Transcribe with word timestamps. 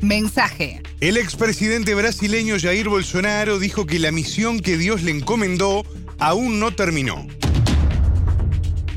Mensaje. 0.00 0.82
El 1.00 1.16
expresidente 1.16 1.94
brasileño 1.94 2.56
Jair 2.58 2.88
Bolsonaro 2.88 3.58
dijo 3.58 3.86
que 3.86 3.98
la 3.98 4.12
misión 4.12 4.60
que 4.60 4.78
Dios 4.78 5.02
le 5.02 5.10
encomendó 5.10 5.84
aún 6.18 6.58
no 6.58 6.72
terminó. 6.72 7.26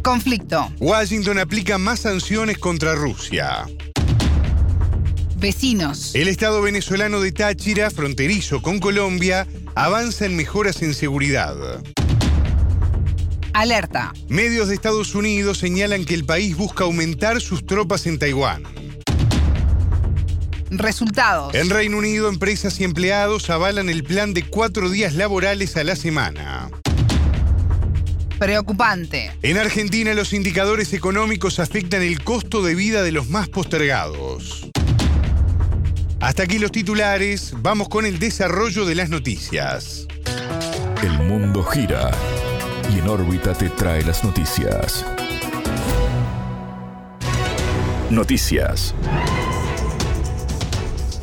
Conflicto. 0.02 0.72
Washington 0.80 1.40
aplica 1.40 1.78
más 1.78 2.02
sanciones 2.02 2.58
contra 2.58 2.96
Rusia. 2.96 3.66
Vecinos. 5.38 6.16
El 6.16 6.30
Estado 6.30 6.62
venezolano 6.62 7.20
de 7.20 7.34
Táchira, 7.34 7.90
fronterizo 7.90 8.62
con 8.62 8.80
Colombia, 8.80 9.46
avanza 9.76 10.26
en 10.26 10.38
mejoras 10.38 10.82
en 10.82 10.94
seguridad. 10.94 11.82
Alerta. 13.54 14.14
Medios 14.30 14.70
de 14.70 14.76
Estados 14.76 15.16
Unidos 15.16 15.60
señalan 15.60 16.06
que 16.06 16.14
el 16.14 16.26
país 16.26 16.56
busca 16.56 16.86
aumentar 16.86 17.40
sus 17.42 17.66
tropas 17.66 18.08
en 18.08 18.20
Taiwán. 18.20 18.64
Resultados. 20.80 21.54
En 21.56 21.70
Reino 21.70 21.98
Unido, 21.98 22.30
empresas 22.30 22.80
y 22.80 22.84
empleados 22.84 23.50
avalan 23.50 23.90
el 23.90 24.04
plan 24.04 24.34
de 24.34 24.44
cuatro 24.44 24.90
días 24.90 25.14
laborales 25.14 25.78
a 25.78 25.84
la 25.84 25.96
semana. 25.96 26.70
Preocupante. 28.40 29.32
En 29.42 29.58
Argentina, 29.58 30.14
los 30.14 30.34
indicadores 30.34 30.94
económicos 30.94 31.60
afectan 31.60 32.02
el 32.02 32.24
costo 32.24 32.62
de 32.62 32.76
vida 32.76 33.04
de 33.04 33.12
los 33.12 33.30
más 33.30 33.48
postergados. 33.48 34.70
Hasta 36.20 36.44
aquí 36.44 36.58
los 36.58 36.72
titulares, 36.72 37.54
vamos 37.58 37.90
con 37.90 38.06
el 38.06 38.18
desarrollo 38.18 38.86
de 38.86 38.96
las 38.96 39.10
noticias. 39.10 40.08
El 41.02 41.20
mundo 41.20 41.64
gira 41.64 42.12
y 42.94 43.00
en 43.00 43.08
órbita 43.08 43.54
te 43.54 43.70
trae 43.70 44.04
las 44.04 44.24
noticias. 44.24 45.06
Noticias. 48.10 48.94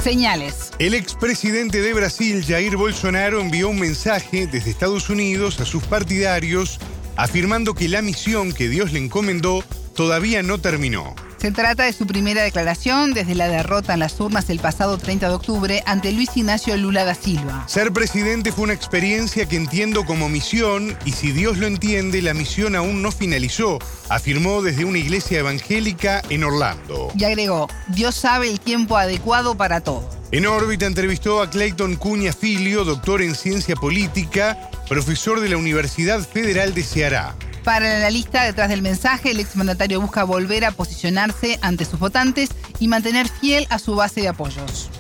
Señales. 0.02 0.70
El 0.78 0.94
expresidente 0.94 1.82
de 1.82 1.92
Brasil, 1.92 2.44
Jair 2.46 2.76
Bolsonaro, 2.76 3.40
envió 3.40 3.68
un 3.68 3.78
mensaje 3.78 4.46
desde 4.46 4.70
Estados 4.70 5.10
Unidos 5.10 5.60
a 5.60 5.66
sus 5.66 5.82
partidarios 5.82 6.78
afirmando 7.16 7.74
que 7.74 7.88
la 7.88 8.00
misión 8.00 8.52
que 8.52 8.68
Dios 8.68 8.92
le 8.92 8.98
encomendó 8.98 9.62
todavía 9.94 10.42
no 10.42 10.58
terminó. 10.58 11.14
Se 11.40 11.52
trata 11.52 11.84
de 11.84 11.94
su 11.94 12.06
primera 12.06 12.42
declaración 12.42 13.14
desde 13.14 13.34
la 13.34 13.48
derrota 13.48 13.94
en 13.94 14.00
las 14.00 14.20
urnas 14.20 14.50
el 14.50 14.58
pasado 14.58 14.98
30 14.98 15.26
de 15.26 15.34
octubre 15.34 15.82
ante 15.86 16.12
Luis 16.12 16.36
Ignacio 16.36 16.76
Lula 16.76 17.06
da 17.06 17.14
Silva. 17.14 17.64
Ser 17.66 17.94
presidente 17.94 18.52
fue 18.52 18.64
una 18.64 18.74
experiencia 18.74 19.46
que 19.46 19.56
entiendo 19.56 20.04
como 20.04 20.28
misión 20.28 20.94
y 21.06 21.12
si 21.12 21.32
Dios 21.32 21.56
lo 21.56 21.66
entiende, 21.66 22.20
la 22.20 22.34
misión 22.34 22.76
aún 22.76 23.00
no 23.00 23.10
finalizó, 23.10 23.78
afirmó 24.10 24.60
desde 24.60 24.84
una 24.84 24.98
iglesia 24.98 25.38
evangélica 25.38 26.20
en 26.28 26.44
Orlando. 26.44 27.10
Y 27.16 27.24
agregó, 27.24 27.68
Dios 27.88 28.16
sabe 28.16 28.50
el 28.50 28.60
tiempo 28.60 28.98
adecuado 28.98 29.54
para 29.54 29.80
todo. 29.80 30.10
En 30.32 30.44
órbita 30.44 30.84
entrevistó 30.84 31.40
a 31.40 31.48
Clayton 31.48 31.96
Cuña 31.96 32.34
Filio, 32.34 32.84
doctor 32.84 33.22
en 33.22 33.34
ciencia 33.34 33.76
política, 33.76 34.68
profesor 34.90 35.40
de 35.40 35.48
la 35.48 35.56
Universidad 35.56 36.20
Federal 36.20 36.74
de 36.74 36.82
Ceará. 36.82 37.34
Para 37.64 37.98
la 37.98 38.10
lista 38.10 38.44
detrás 38.44 38.70
del 38.70 38.80
mensaje, 38.80 39.32
el 39.32 39.40
exmandatario 39.40 40.00
busca 40.00 40.24
volver 40.24 40.64
a 40.64 40.70
posicionarse 40.70 41.58
ante 41.60 41.84
sus 41.84 42.00
votantes 42.00 42.50
y 42.78 42.88
mantener 42.88 43.28
fiel 43.28 43.66
a 43.68 43.78
su 43.78 43.94
base 43.94 44.22
de 44.22 44.28
apoyos. 44.28 44.90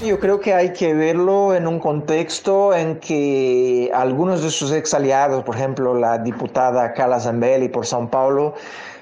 Yo 0.00 0.18
creo 0.18 0.40
que 0.40 0.52
hay 0.52 0.72
que 0.72 0.94
verlo 0.94 1.54
en 1.54 1.68
un 1.68 1.78
contexto 1.78 2.74
en 2.74 2.98
que 2.98 3.90
algunos 3.94 4.42
de 4.42 4.50
sus 4.50 4.72
ex 4.72 4.94
aliados, 4.94 5.44
por 5.44 5.54
ejemplo 5.54 5.94
la 5.94 6.18
diputada 6.18 6.92
Carla 6.92 7.20
Zambelli 7.20 7.68
por 7.68 7.84
São 7.84 8.08
Paulo, 8.10 8.54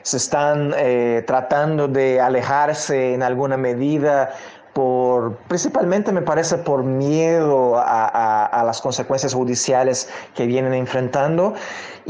se 0.02 0.18
están 0.18 0.74
eh, 0.76 1.22
tratando 1.26 1.88
de 1.88 2.20
alejarse 2.20 3.14
en 3.14 3.22
alguna 3.22 3.56
medida 3.56 4.30
por, 4.72 5.36
principalmente 5.48 6.12
me 6.12 6.22
parece 6.22 6.58
por 6.58 6.84
miedo 6.84 7.76
a, 7.78 8.46
a, 8.46 8.64
las 8.64 8.80
consecuencias 8.80 9.34
judiciales 9.34 10.08
que 10.34 10.46
vienen 10.46 10.74
enfrentando 10.74 11.54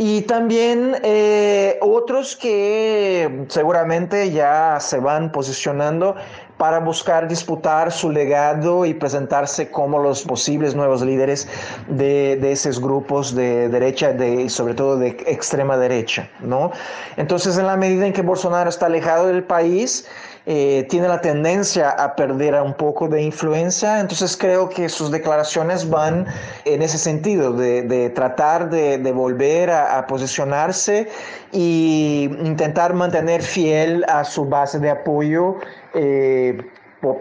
y 0.02 0.22
también 0.22 0.96
eh, 1.02 1.76
otros 1.82 2.34
que 2.34 3.44
seguramente 3.48 4.30
ya 4.30 4.78
se 4.80 4.98
van 4.98 5.30
posicionando 5.30 6.16
para 6.56 6.78
buscar 6.78 7.28
disputar 7.28 7.92
su 7.92 8.10
legado 8.10 8.86
y 8.86 8.94
presentarse 8.94 9.70
como 9.70 9.98
los 9.98 10.22
posibles 10.22 10.74
nuevos 10.74 11.02
líderes 11.02 11.46
de, 11.86 12.38
de 12.40 12.52
esos 12.52 12.80
grupos 12.80 13.34
de 13.34 13.68
derecha 13.68 14.14
de, 14.14 14.44
y 14.44 14.48
sobre 14.48 14.72
todo 14.72 14.96
de 14.96 15.08
extrema 15.26 15.76
derecha, 15.76 16.30
¿no? 16.40 16.72
Entonces, 17.18 17.58
en 17.58 17.66
la 17.66 17.76
medida 17.76 18.06
en 18.06 18.14
que 18.14 18.22
Bolsonaro 18.22 18.70
está 18.70 18.86
alejado 18.86 19.26
del 19.26 19.44
país, 19.44 20.08
eh, 20.46 20.86
tiene 20.88 21.08
la 21.08 21.20
tendencia 21.20 21.90
a 21.90 22.16
perder 22.16 22.54
un 22.62 22.74
poco 22.74 23.08
de 23.08 23.22
influencia, 23.22 24.00
entonces 24.00 24.36
creo 24.36 24.68
que 24.68 24.88
sus 24.88 25.10
declaraciones 25.10 25.88
van 25.88 26.26
en 26.64 26.82
ese 26.82 26.98
sentido, 26.98 27.52
de, 27.52 28.10
tratar 28.14 28.70
de, 28.70 29.12
volver 29.12 29.70
a, 29.70 29.98
a, 29.98 30.06
posicionarse 30.06 31.08
y 31.52 32.30
intentar 32.42 32.94
mantener 32.94 33.42
fiel 33.42 34.04
a 34.08 34.24
su 34.24 34.46
base 34.46 34.78
de 34.78 34.90
apoyo. 34.90 35.56
Eh, 35.94 36.58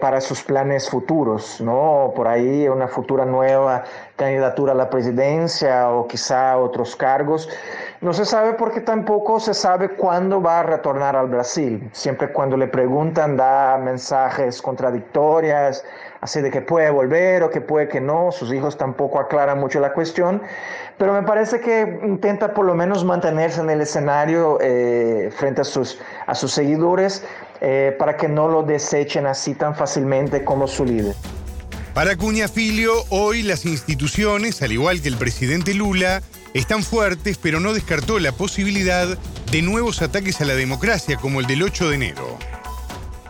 para 0.00 0.20
sus 0.20 0.42
planes 0.42 0.90
futuros, 0.90 1.60
¿no? 1.60 2.12
Por 2.14 2.28
ahí 2.28 2.68
una 2.68 2.86
futura 2.86 3.24
nueva 3.24 3.84
candidatura 4.16 4.72
a 4.72 4.74
la 4.74 4.90
presidencia 4.90 5.90
o 5.90 6.06
quizá 6.06 6.58
otros 6.58 6.94
cargos. 6.96 7.48
No 8.02 8.14
se 8.14 8.24
sabe 8.24 8.54
porque 8.54 8.80
tampoco 8.80 9.38
se 9.40 9.52
sabe 9.52 9.90
cuándo 9.90 10.40
va 10.40 10.60
a 10.60 10.62
retornar 10.62 11.16
al 11.16 11.28
Brasil. 11.28 11.86
Siempre 11.92 12.32
cuando 12.32 12.56
le 12.56 12.66
preguntan 12.66 13.36
da 13.36 13.76
mensajes 13.76 14.62
contradictorias, 14.62 15.84
así 16.22 16.40
de 16.40 16.50
que 16.50 16.62
puede 16.62 16.88
volver 16.88 17.42
o 17.42 17.50
que 17.50 17.60
puede 17.60 17.88
que 17.88 18.00
no. 18.00 18.32
Sus 18.32 18.54
hijos 18.54 18.78
tampoco 18.78 19.20
aclaran 19.20 19.60
mucho 19.60 19.80
la 19.80 19.92
cuestión, 19.92 20.40
pero 20.96 21.12
me 21.12 21.24
parece 21.24 21.60
que 21.60 22.00
intenta 22.02 22.54
por 22.54 22.64
lo 22.64 22.74
menos 22.74 23.04
mantenerse 23.04 23.60
en 23.60 23.68
el 23.68 23.82
escenario 23.82 24.56
eh, 24.62 25.30
frente 25.36 25.60
a 25.60 25.64
sus, 25.64 26.00
a 26.26 26.34
sus 26.34 26.52
seguidores 26.52 27.22
eh, 27.60 27.94
para 27.98 28.16
que 28.16 28.28
no 28.28 28.48
lo 28.48 28.62
desechen 28.62 29.26
así 29.26 29.54
tan 29.54 29.74
fácilmente 29.74 30.42
como 30.42 30.66
su 30.66 30.86
líder. 30.86 31.14
Para 31.94 32.16
Cuña 32.16 32.46
Filio, 32.46 32.92
hoy 33.08 33.42
las 33.42 33.66
instituciones, 33.66 34.62
al 34.62 34.70
igual 34.70 35.02
que 35.02 35.08
el 35.08 35.16
presidente 35.16 35.74
Lula, 35.74 36.22
están 36.54 36.84
fuertes, 36.84 37.36
pero 37.36 37.58
no 37.58 37.74
descartó 37.74 38.20
la 38.20 38.30
posibilidad 38.30 39.18
de 39.50 39.62
nuevos 39.62 40.00
ataques 40.00 40.40
a 40.40 40.44
la 40.44 40.54
democracia, 40.54 41.16
como 41.16 41.40
el 41.40 41.46
del 41.46 41.64
8 41.64 41.88
de 41.88 41.94
enero. 41.96 42.38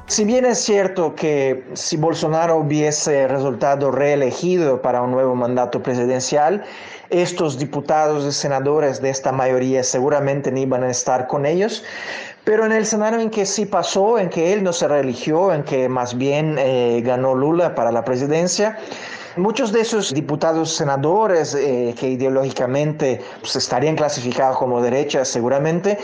Si 0.08 0.24
bien 0.24 0.44
es 0.44 0.58
cierto 0.58 1.14
que 1.14 1.64
si 1.72 1.96
Bolsonaro 1.96 2.56
hubiese 2.56 3.28
resultado 3.28 3.90
reelegido 3.92 4.82
para 4.82 5.00
un 5.00 5.12
nuevo 5.12 5.34
mandato 5.34 5.82
presidencial, 5.82 6.64
estos 7.10 7.58
diputados 7.58 8.26
y 8.26 8.32
senadores 8.32 9.00
de 9.00 9.10
esta 9.10 9.32
mayoría 9.32 9.82
seguramente 9.82 10.52
no 10.52 10.58
iban 10.58 10.84
a 10.84 10.90
estar 10.90 11.26
con 11.28 11.46
ellos. 11.46 11.82
Pero 12.44 12.64
en 12.66 12.72
el 12.72 12.82
escenario 12.82 13.20
en 13.20 13.30
que 13.30 13.44
sí 13.46 13.66
pasó, 13.66 14.18
en 14.18 14.28
que 14.28 14.52
él 14.52 14.62
no 14.62 14.72
se 14.72 14.88
reeligió, 14.88 15.52
en 15.52 15.62
que 15.62 15.88
más 15.88 16.16
bien 16.16 16.56
eh, 16.58 17.02
ganó 17.04 17.34
Lula 17.34 17.74
para 17.74 17.92
la 17.92 18.04
presidencia, 18.04 18.78
Muchos 19.36 19.70
de 19.70 19.80
esos 19.82 20.12
diputados 20.12 20.74
senadores 20.74 21.54
eh, 21.54 21.94
que 21.96 22.08
ideológicamente 22.08 23.20
pues, 23.40 23.54
estarían 23.54 23.94
clasificados 23.94 24.58
como 24.58 24.82
derecha 24.82 25.24
seguramente, 25.24 25.98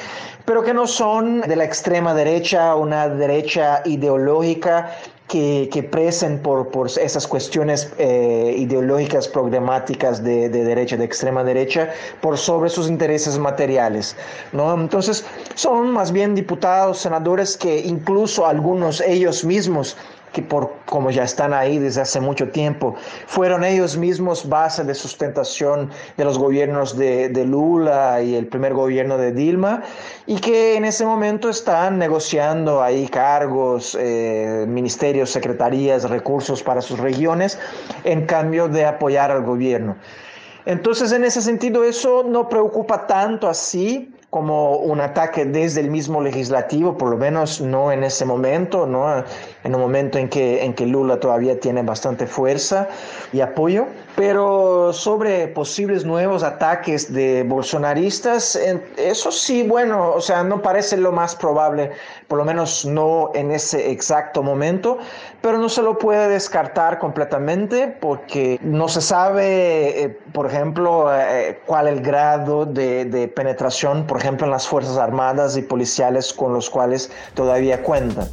pero 0.44 0.62
que 0.62 0.72
no 0.72 0.86
son 0.86 1.40
de 1.40 1.56
la 1.56 1.64
extrema 1.64 2.14
derecha, 2.14 2.76
una 2.76 3.08
derecha 3.08 3.82
ideológica 3.84 4.92
que, 5.28 5.68
que 5.72 5.82
presen 5.82 6.38
por, 6.38 6.68
por 6.68 6.86
esas 6.86 7.26
cuestiones 7.26 7.92
eh, 7.98 8.54
ideológicas 8.58 9.26
programáticas 9.26 10.22
de, 10.22 10.48
de, 10.48 10.64
derecha, 10.64 10.96
de 10.96 11.04
extrema 11.04 11.42
derecha, 11.42 11.90
por 12.20 12.38
sobre 12.38 12.70
sus 12.70 12.88
intereses 12.88 13.38
materiales. 13.38 14.16
¿no? 14.52 14.72
Entonces, 14.74 15.24
son 15.54 15.90
más 15.90 16.12
bien 16.12 16.34
diputados, 16.34 16.98
senadores 16.98 17.56
que 17.56 17.80
incluso 17.80 18.46
algunos 18.46 19.00
ellos 19.00 19.44
mismos 19.44 19.96
que 20.32 20.42
por 20.42 20.74
como 20.86 21.10
ya 21.10 21.24
están 21.24 21.52
ahí 21.54 21.78
desde 21.78 22.02
hace 22.02 22.20
mucho 22.20 22.50
tiempo, 22.50 22.94
fueron 23.26 23.64
ellos 23.64 23.96
mismos 23.96 24.48
base 24.48 24.84
de 24.84 24.94
sustentación 24.94 25.90
de 26.16 26.24
los 26.24 26.38
gobiernos 26.38 26.96
de, 26.96 27.46
Lula 27.46 28.22
y 28.22 28.34
el 28.34 28.46
primer 28.46 28.74
gobierno 28.74 29.18
de 29.18 29.32
Dilma, 29.32 29.82
y 30.26 30.36
que 30.36 30.76
en 30.76 30.84
ese 30.84 31.04
momento 31.04 31.48
están 31.48 31.98
negociando 31.98 32.82
ahí 32.82 33.08
cargos, 33.08 33.96
eh, 34.00 34.64
ministerios, 34.68 35.30
secretarías, 35.30 36.08
recursos 36.08 36.62
para 36.62 36.82
sus 36.82 36.98
regiones, 36.98 37.58
en 38.04 38.26
cambio 38.26 38.68
de 38.68 38.84
apoyar 38.84 39.30
al 39.30 39.42
gobierno. 39.42 39.96
Entonces, 40.66 41.12
en 41.12 41.24
ese 41.24 41.40
sentido, 41.40 41.84
eso 41.84 42.24
no 42.26 42.48
preocupa 42.48 43.06
tanto 43.06 43.48
así 43.48 44.12
como 44.30 44.76
un 44.76 45.00
ataque 45.00 45.44
desde 45.44 45.80
el 45.80 45.90
mismo 45.90 46.20
legislativo, 46.20 46.98
por 46.98 47.10
lo 47.10 47.16
menos 47.16 47.60
no 47.60 47.92
en 47.92 48.04
ese 48.04 48.24
momento, 48.24 48.86
¿no? 48.86 49.24
en 49.64 49.74
un 49.74 49.80
momento 49.80 50.18
en 50.18 50.28
que, 50.28 50.64
en 50.64 50.74
que 50.74 50.86
Lula 50.86 51.20
todavía 51.20 51.58
tiene 51.58 51.82
bastante 51.82 52.26
fuerza 52.26 52.88
y 53.32 53.40
apoyo. 53.40 53.86
Pero 54.16 54.94
sobre 54.94 55.46
posibles 55.48 56.06
nuevos 56.06 56.42
ataques 56.42 57.12
de 57.12 57.42
bolsonaristas, 57.42 58.58
eso 58.96 59.30
sí, 59.30 59.62
bueno, 59.62 60.12
o 60.12 60.22
sea, 60.22 60.42
no 60.42 60.62
parece 60.62 60.96
lo 60.96 61.12
más 61.12 61.36
probable, 61.36 61.90
por 62.26 62.38
lo 62.38 62.44
menos 62.46 62.86
no 62.86 63.30
en 63.34 63.50
ese 63.50 63.90
exacto 63.90 64.42
momento, 64.42 64.96
pero 65.42 65.58
no 65.58 65.68
se 65.68 65.82
lo 65.82 65.98
puede 65.98 66.28
descartar 66.28 66.98
completamente 66.98 67.88
porque 67.88 68.58
no 68.62 68.88
se 68.88 69.02
sabe, 69.02 70.02
eh, 70.02 70.18
por 70.32 70.46
ejemplo, 70.46 71.14
eh, 71.14 71.60
cuál 71.66 71.86
el 71.86 72.00
grado 72.00 72.64
de, 72.64 73.04
de 73.04 73.28
penetración, 73.28 74.06
por 74.06 74.16
ejemplo, 74.16 74.46
en 74.46 74.50
las 74.50 74.66
Fuerzas 74.66 74.96
Armadas 74.96 75.58
y 75.58 75.62
policiales 75.62 76.32
con 76.32 76.54
los 76.54 76.70
cuales 76.70 77.10
todavía 77.34 77.82
cuentan. 77.82 78.28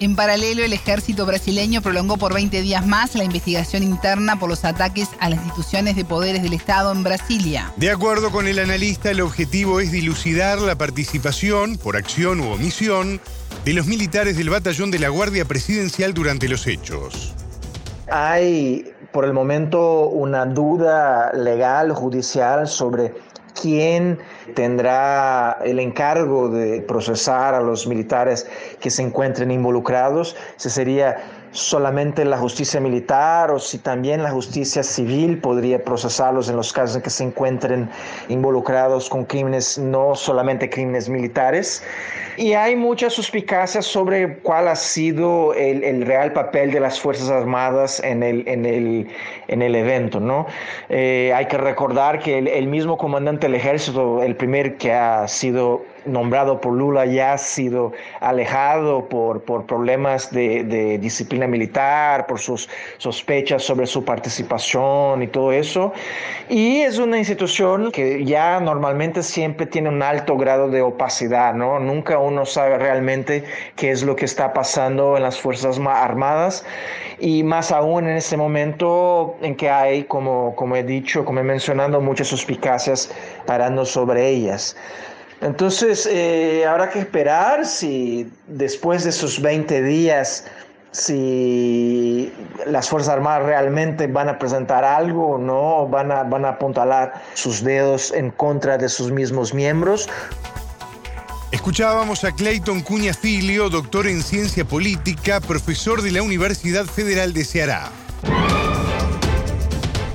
En 0.00 0.14
paralelo, 0.14 0.62
el 0.62 0.72
ejército 0.72 1.26
brasileño 1.26 1.82
prolongó 1.82 2.18
por 2.18 2.32
20 2.32 2.62
días 2.62 2.86
más 2.86 3.16
la 3.16 3.24
investigación 3.24 3.82
interna 3.82 4.38
por 4.38 4.48
los 4.48 4.64
ataques 4.64 5.08
a 5.18 5.28
las 5.28 5.40
instituciones 5.40 5.96
de 5.96 6.04
poderes 6.04 6.40
del 6.44 6.52
Estado 6.52 6.92
en 6.92 7.02
Brasilia. 7.02 7.72
De 7.76 7.90
acuerdo 7.90 8.30
con 8.30 8.46
el 8.46 8.60
analista, 8.60 9.10
el 9.10 9.20
objetivo 9.20 9.80
es 9.80 9.90
dilucidar 9.90 10.60
la 10.60 10.76
participación, 10.76 11.78
por 11.78 11.96
acción 11.96 12.38
u 12.40 12.52
omisión, 12.52 13.20
de 13.64 13.72
los 13.72 13.86
militares 13.86 14.36
del 14.36 14.50
batallón 14.50 14.92
de 14.92 15.00
la 15.00 15.08
Guardia 15.08 15.44
Presidencial 15.46 16.14
durante 16.14 16.48
los 16.48 16.68
hechos. 16.68 17.34
Hay 18.08 18.92
por 19.10 19.24
el 19.24 19.32
momento 19.32 20.10
una 20.10 20.46
duda 20.46 21.32
legal, 21.32 21.92
judicial 21.92 22.68
sobre 22.68 23.14
quién 23.60 24.20
tendrá 24.54 25.58
el 25.64 25.78
encargo 25.78 26.48
de 26.48 26.80
procesar 26.82 27.54
a 27.54 27.60
los 27.60 27.86
militares 27.86 28.46
que 28.80 28.90
se 28.90 29.02
encuentren 29.02 29.50
involucrados. 29.50 30.36
Se 30.56 30.70
sería 30.70 31.16
solamente 31.52 32.24
la 32.24 32.38
justicia 32.38 32.80
militar 32.80 33.50
o 33.50 33.58
si 33.58 33.78
también 33.78 34.22
la 34.22 34.30
justicia 34.30 34.82
civil 34.82 35.38
podría 35.38 35.82
procesarlos 35.82 36.48
en 36.48 36.56
los 36.56 36.72
casos 36.72 36.96
en 36.96 37.02
que 37.02 37.10
se 37.10 37.24
encuentren 37.24 37.88
involucrados 38.28 39.08
con 39.08 39.24
crímenes, 39.24 39.78
no 39.78 40.14
solamente 40.14 40.68
crímenes 40.68 41.08
militares. 41.08 41.82
Y 42.36 42.52
hay 42.52 42.76
muchas 42.76 43.12
suspicacias 43.12 43.84
sobre 43.84 44.38
cuál 44.38 44.68
ha 44.68 44.76
sido 44.76 45.54
el, 45.54 46.06
real 46.06 46.32
papel 46.32 46.70
de 46.70 46.78
las 46.78 47.00
Fuerzas 47.00 47.30
Armadas 47.30 48.00
en 48.04 48.22
el, 48.22 48.46
en 48.46 48.64
el, 48.64 49.08
en 49.48 49.62
el 49.62 49.74
evento. 49.74 50.20
¿no? 50.20 50.46
Eh, 50.88 51.32
hay 51.34 51.46
que 51.46 51.58
recordar 51.58 52.20
que 52.20 52.38
el, 52.38 52.46
el 52.46 52.68
mismo 52.68 52.96
comandante 52.96 53.46
del 53.46 53.56
ejército, 53.56 54.22
el 54.22 54.36
primer 54.36 54.76
que 54.76 54.92
ha 54.92 55.26
sido 55.26 55.82
nombrado 56.04 56.60
por 56.60 56.72
Lula 56.72 57.06
ya 57.06 57.32
ha 57.32 57.38
sido 57.38 57.92
alejado 58.20 59.08
por, 59.08 59.42
por 59.42 59.66
problemas 59.66 60.30
de, 60.30 60.98
disciplina 60.98 61.46
militar, 61.46 62.26
por 62.26 62.38
sus 62.38 62.68
sospechas 62.98 63.62
sobre 63.62 63.86
su 63.86 64.04
participación 64.04 65.22
y 65.22 65.26
todo 65.28 65.52
eso. 65.52 65.92
Y 66.48 66.80
es 66.80 66.98
una 66.98 67.18
institución 67.18 67.92
que 67.92 68.24
ya 68.24 68.60
normalmente 68.60 69.22
siempre 69.22 69.66
tiene 69.66 69.88
un 69.88 70.02
alto 70.02 70.36
grado 70.36 70.68
de 70.68 70.82
opacidad, 70.82 71.54
¿no? 71.54 71.78
Nunca 71.78 72.18
uno 72.18 72.46
sabe 72.46 72.78
realmente 72.78 73.44
qué 73.76 73.90
es 73.90 74.02
lo 74.02 74.16
que 74.16 74.24
está 74.24 74.52
pasando 74.52 75.16
en 75.16 75.22
las 75.22 75.40
Fuerzas 75.40 75.78
Armadas 75.78 76.64
y 77.18 77.42
más 77.42 77.72
aún 77.72 78.06
en 78.06 78.16
este 78.16 78.36
momento 78.36 79.36
en 79.42 79.56
que 79.56 79.68
hay, 79.68 80.04
como, 80.04 80.54
como 80.56 80.76
he 80.76 80.82
dicho, 80.82 81.24
como 81.24 81.40
he 81.40 81.42
mencionado, 81.42 82.00
muchas 82.00 82.28
suspicacias 82.28 83.10
parando 83.46 83.84
sobre 83.84 84.28
ellas. 84.28 84.76
Entonces, 85.40 86.08
eh, 86.10 86.66
habrá 86.66 86.90
que 86.90 86.98
esperar 86.98 87.64
si 87.64 88.30
después 88.48 89.04
de 89.04 89.10
esos 89.10 89.40
20 89.40 89.82
días, 89.82 90.44
si 90.90 92.32
las 92.66 92.88
Fuerzas 92.88 93.14
Armadas 93.14 93.44
realmente 93.44 94.08
van 94.08 94.28
a 94.28 94.38
presentar 94.38 94.84
algo 94.84 95.32
o 95.32 95.38
no, 95.38 95.86
van 95.86 96.10
a, 96.10 96.24
van 96.24 96.44
a 96.44 96.50
apuntalar 96.50 97.22
sus 97.34 97.62
dedos 97.62 98.12
en 98.12 98.30
contra 98.30 98.78
de 98.78 98.88
sus 98.88 99.12
mismos 99.12 99.54
miembros. 99.54 100.08
Escuchábamos 101.52 102.24
a 102.24 102.32
Clayton 102.32 102.82
Cuña 102.82 103.14
Filio, 103.14 103.70
doctor 103.70 104.06
en 104.06 104.22
ciencia 104.22 104.64
política, 104.64 105.40
profesor 105.40 106.02
de 106.02 106.10
la 106.12 106.22
Universidad 106.22 106.84
Federal 106.84 107.32
de 107.32 107.44
Ceará. 107.44 107.90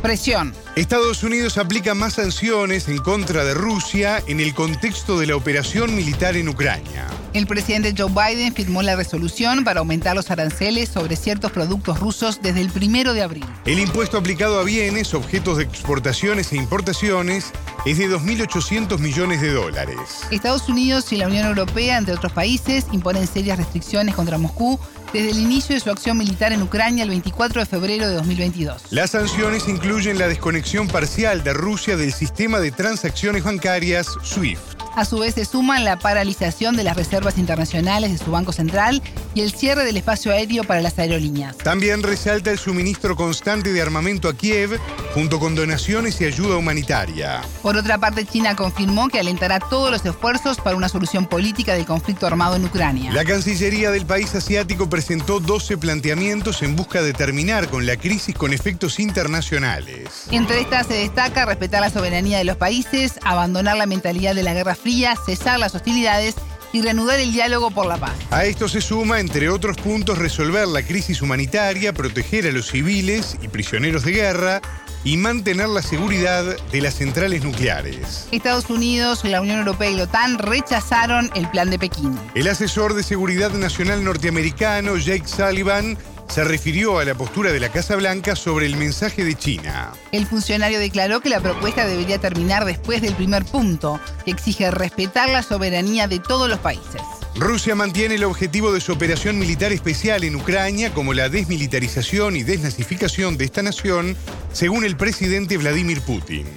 Presión. 0.01 0.53
Estados 0.75 1.21
Unidos 1.21 1.59
aplica 1.59 1.93
más 1.93 2.13
sanciones 2.13 2.87
en 2.87 2.97
contra 2.97 3.45
de 3.45 3.53
Rusia 3.53 4.23
en 4.25 4.39
el 4.39 4.55
contexto 4.55 5.19
de 5.19 5.27
la 5.27 5.35
operación 5.35 5.95
militar 5.95 6.35
en 6.35 6.49
Ucrania. 6.49 7.05
El 7.33 7.47
presidente 7.47 7.95
Joe 7.97 8.12
Biden 8.12 8.53
firmó 8.53 8.83
la 8.83 8.95
resolución 8.95 9.63
para 9.63 9.80
aumentar 9.80 10.15
los 10.15 10.30
aranceles 10.30 10.89
sobre 10.89 11.15
ciertos 11.15 11.51
productos 11.51 12.00
rusos 12.00 12.39
desde 12.44 12.62
el 12.62 12.69
primero 12.69 13.13
de 13.13 13.24
abril. 13.24 13.45
El 13.65 13.80
impuesto 13.80 14.19
aplicado 14.19 14.59
a 14.59 14.63
bienes, 14.63 15.15
objetos 15.15 15.57
de 15.57 15.63
exportaciones 15.63 16.53
e 16.53 16.57
importaciones 16.57 17.51
es 17.85 17.97
de 17.97 18.07
2.800 18.07 19.00
millones 19.00 19.41
de 19.41 19.51
dólares. 19.51 19.97
Estados 20.30 20.69
Unidos 20.69 21.12
y 21.12 21.18
la 21.18 21.25
Unión 21.25 21.47
Europea, 21.47 21.97
entre 21.97 22.13
otros 22.13 22.31
países, 22.33 22.85
imponen 22.91 23.25
serias 23.25 23.57
restricciones 23.57 24.13
contra 24.13 24.38
Moscú 24.38 24.79
desde 25.12 25.31
el 25.31 25.39
inicio 25.39 25.74
de 25.74 25.81
su 25.81 25.89
acción 25.89 26.19
militar 26.19 26.53
en 26.53 26.62
Ucrania 26.62 27.03
el 27.03 27.09
24 27.09 27.62
de 27.62 27.65
febrero 27.65 28.07
de 28.07 28.13
2022. 28.13 28.83
Las 28.91 29.09
sanciones 29.09 29.68
incluyen 29.68 30.19
la 30.19 30.27
desconexión 30.27 30.88
parcial 30.88 31.44
de 31.44 31.53
Rusia 31.53 31.97
del 31.97 32.13
sistema 32.13 32.59
de 32.59 32.71
transacciones 32.71 33.44
bancarias 33.44 34.07
SWIFT. 34.24 34.82
A 34.95 35.05
su 35.05 35.17
vez 35.17 35.33
se 35.33 35.45
suman 35.45 35.83
la 35.83 35.97
paralización 35.97 36.75
de 36.75 36.83
las 36.83 36.95
reservas 36.95 37.39
internacionales 37.39 38.11
de 38.11 38.23
su 38.23 38.29
Banco 38.29 38.51
Central 38.51 39.01
y 39.33 39.41
el 39.41 39.51
cierre 39.51 39.85
del 39.85 39.97
espacio 39.97 40.31
aéreo 40.31 40.63
para 40.63 40.81
las 40.81 40.99
aerolíneas. 40.99 41.57
También 41.57 42.03
resalta 42.03 42.51
el 42.51 42.59
suministro 42.59 43.15
constante 43.15 43.73
de 43.73 43.81
armamento 43.81 44.29
a 44.29 44.35
Kiev, 44.35 44.79
junto 45.15 45.39
con 45.39 45.55
donaciones 45.55 46.21
y 46.21 46.25
ayuda 46.25 46.57
humanitaria. 46.57 47.41
Por 47.63 47.75
otra 47.75 47.97
parte, 47.97 48.25
China 48.25 48.55
confirmó 48.55 49.09
que 49.09 49.19
alentará 49.19 49.59
todos 49.59 49.89
los 49.89 50.05
esfuerzos 50.05 50.57
para 50.57 50.75
una 50.75 50.89
solución 50.89 51.25
política 51.25 51.73
del 51.73 51.85
conflicto 51.85 52.27
armado 52.27 52.55
en 52.55 52.65
Ucrania. 52.65 53.11
La 53.11 53.25
Cancillería 53.25 53.89
del 53.89 54.05
país 54.05 54.35
asiático 54.35 54.89
presentó 54.89 55.39
12 55.39 55.77
planteamientos 55.77 56.61
en 56.61 56.75
busca 56.75 57.01
de 57.01 57.13
terminar 57.13 57.67
con 57.67 57.87
la 57.87 57.97
crisis 57.97 58.35
con 58.35 58.53
efectos 58.53 58.99
internacionales. 58.99 60.25
Entre 60.29 60.62
estas 60.62 60.85
se 60.85 60.93
destaca 60.93 61.45
respetar 61.45 61.81
la 61.81 61.89
soberanía 61.89 62.38
de 62.38 62.43
los 62.43 62.57
países, 62.57 63.13
abandonar 63.23 63.75
la 63.77 63.88
mentalidad 63.88 64.35
de 64.35 64.43
la 64.43 64.53
guerra 64.53 64.75
fría, 64.83 65.15
cesar 65.25 65.59
las 65.59 65.73
hostilidades 65.73 66.35
y 66.73 66.81
reanudar 66.81 67.19
el 67.19 67.31
diálogo 67.31 67.71
por 67.71 67.85
la 67.85 67.97
paz. 67.97 68.13
A 68.31 68.45
esto 68.45 68.67
se 68.67 68.81
suma, 68.81 69.19
entre 69.19 69.49
otros 69.49 69.77
puntos, 69.77 70.17
resolver 70.17 70.67
la 70.67 70.83
crisis 70.83 71.21
humanitaria, 71.21 71.93
proteger 71.93 72.47
a 72.47 72.51
los 72.51 72.67
civiles 72.67 73.37
y 73.41 73.47
prisioneros 73.47 74.03
de 74.03 74.11
guerra 74.11 74.61
y 75.03 75.17
mantener 75.17 75.69
la 75.69 75.81
seguridad 75.81 76.43
de 76.71 76.81
las 76.81 76.95
centrales 76.95 77.43
nucleares. 77.43 78.27
Estados 78.31 78.69
Unidos, 78.69 79.23
la 79.23 79.41
Unión 79.41 79.59
Europea 79.59 79.89
y 79.89 79.95
la 79.95 80.03
OTAN 80.03 80.37
rechazaron 80.39 81.29
el 81.35 81.49
plan 81.49 81.69
de 81.69 81.77
Pekín. 81.77 82.17
El 82.35 82.47
asesor 82.47 82.93
de 82.93 83.03
seguridad 83.03 83.51
nacional 83.51 84.03
norteamericano, 84.03 84.97
Jake 84.97 85.27
Sullivan, 85.27 85.97
se 86.33 86.43
refirió 86.43 86.97
a 86.97 87.05
la 87.05 87.13
postura 87.13 87.51
de 87.51 87.59
la 87.59 87.69
Casa 87.69 87.95
Blanca 87.95 88.35
sobre 88.35 88.65
el 88.65 88.75
mensaje 88.75 89.23
de 89.23 89.35
China. 89.35 89.93
El 90.11 90.25
funcionario 90.25 90.79
declaró 90.79 91.21
que 91.21 91.29
la 91.29 91.39
propuesta 91.39 91.85
debería 91.85 92.17
terminar 92.17 92.65
después 92.65 93.03
del 93.03 93.13
primer 93.13 93.45
punto, 93.45 93.99
que 94.25 94.31
exige 94.31 94.71
respetar 94.71 95.29
la 95.29 95.43
soberanía 95.43 96.07
de 96.07 96.17
todos 96.17 96.49
los 96.49 96.57
países. 96.57 97.03
Rusia 97.35 97.75
mantiene 97.75 98.15
el 98.15 98.23
objetivo 98.23 98.71
de 98.71 98.81
su 98.81 98.93
operación 98.93 99.37
militar 99.37 99.71
especial 99.73 100.23
en 100.23 100.35
Ucrania 100.35 100.91
como 100.91 101.13
la 101.13 101.29
desmilitarización 101.29 102.35
y 102.35 102.41
desnazificación 102.41 103.37
de 103.37 103.45
esta 103.45 103.61
nación, 103.61 104.17
según 104.53 104.85
el 104.85 104.97
presidente 104.97 105.55
Vladimir 105.57 106.01
Putin. 106.01 106.47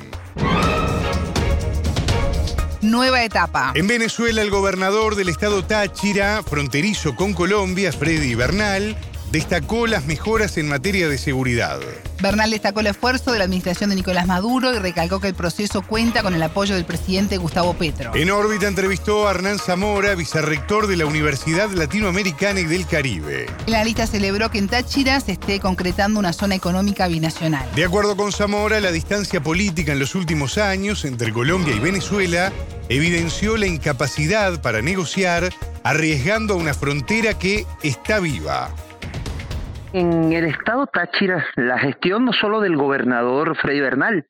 Nueva 2.80 3.22
etapa. 3.24 3.72
En 3.74 3.86
Venezuela, 3.88 4.40
el 4.40 4.48
gobernador 4.48 5.16
del 5.16 5.28
estado 5.28 5.62
Táchira, 5.66 6.42
fronterizo 6.42 7.14
con 7.14 7.34
Colombia, 7.34 7.92
Freddy 7.92 8.34
Bernal, 8.34 8.96
destacó 9.36 9.86
las 9.86 10.06
mejoras 10.06 10.56
en 10.56 10.66
materia 10.66 11.10
de 11.10 11.18
seguridad. 11.18 11.78
Bernal 12.22 12.50
destacó 12.50 12.80
el 12.80 12.86
esfuerzo 12.86 13.32
de 13.32 13.38
la 13.38 13.44
administración 13.44 13.90
de 13.90 13.96
Nicolás 13.96 14.26
Maduro 14.26 14.74
y 14.74 14.78
recalcó 14.78 15.20
que 15.20 15.28
el 15.28 15.34
proceso 15.34 15.82
cuenta 15.82 16.22
con 16.22 16.32
el 16.32 16.42
apoyo 16.42 16.74
del 16.74 16.86
presidente 16.86 17.36
Gustavo 17.36 17.74
Petro. 17.74 18.12
En 18.14 18.30
órbita 18.30 18.66
entrevistó 18.66 19.28
a 19.28 19.32
Hernán 19.32 19.58
Zamora, 19.58 20.14
vicerrector 20.14 20.86
de 20.86 20.96
la 20.96 21.04
Universidad 21.04 21.68
Latinoamericana 21.68 22.60
y 22.60 22.64
del 22.64 22.86
Caribe. 22.86 23.44
El 23.66 23.74
analista 23.74 24.06
celebró 24.06 24.50
que 24.50 24.56
en 24.56 24.68
Táchira 24.68 25.20
se 25.20 25.32
esté 25.32 25.60
concretando 25.60 26.18
una 26.18 26.32
zona 26.32 26.54
económica 26.54 27.06
binacional. 27.06 27.68
De 27.74 27.84
acuerdo 27.84 28.16
con 28.16 28.32
Zamora, 28.32 28.80
la 28.80 28.90
distancia 28.90 29.42
política 29.42 29.92
en 29.92 29.98
los 29.98 30.14
últimos 30.14 30.56
años 30.56 31.04
entre 31.04 31.30
Colombia 31.30 31.74
y 31.74 31.80
Venezuela 31.80 32.54
evidenció 32.88 33.58
la 33.58 33.66
incapacidad 33.66 34.62
para 34.62 34.80
negociar, 34.80 35.52
arriesgando 35.82 36.54
a 36.54 36.56
una 36.56 36.72
frontera 36.72 37.38
que 37.38 37.66
está 37.82 38.18
viva. 38.18 38.74
En 39.96 40.30
el 40.30 40.44
estado 40.44 40.86
Táchira, 40.86 41.46
la 41.54 41.78
gestión 41.78 42.26
no 42.26 42.34
solo 42.34 42.60
del 42.60 42.76
gobernador 42.76 43.56
Freddy 43.56 43.80
Bernal, 43.80 44.26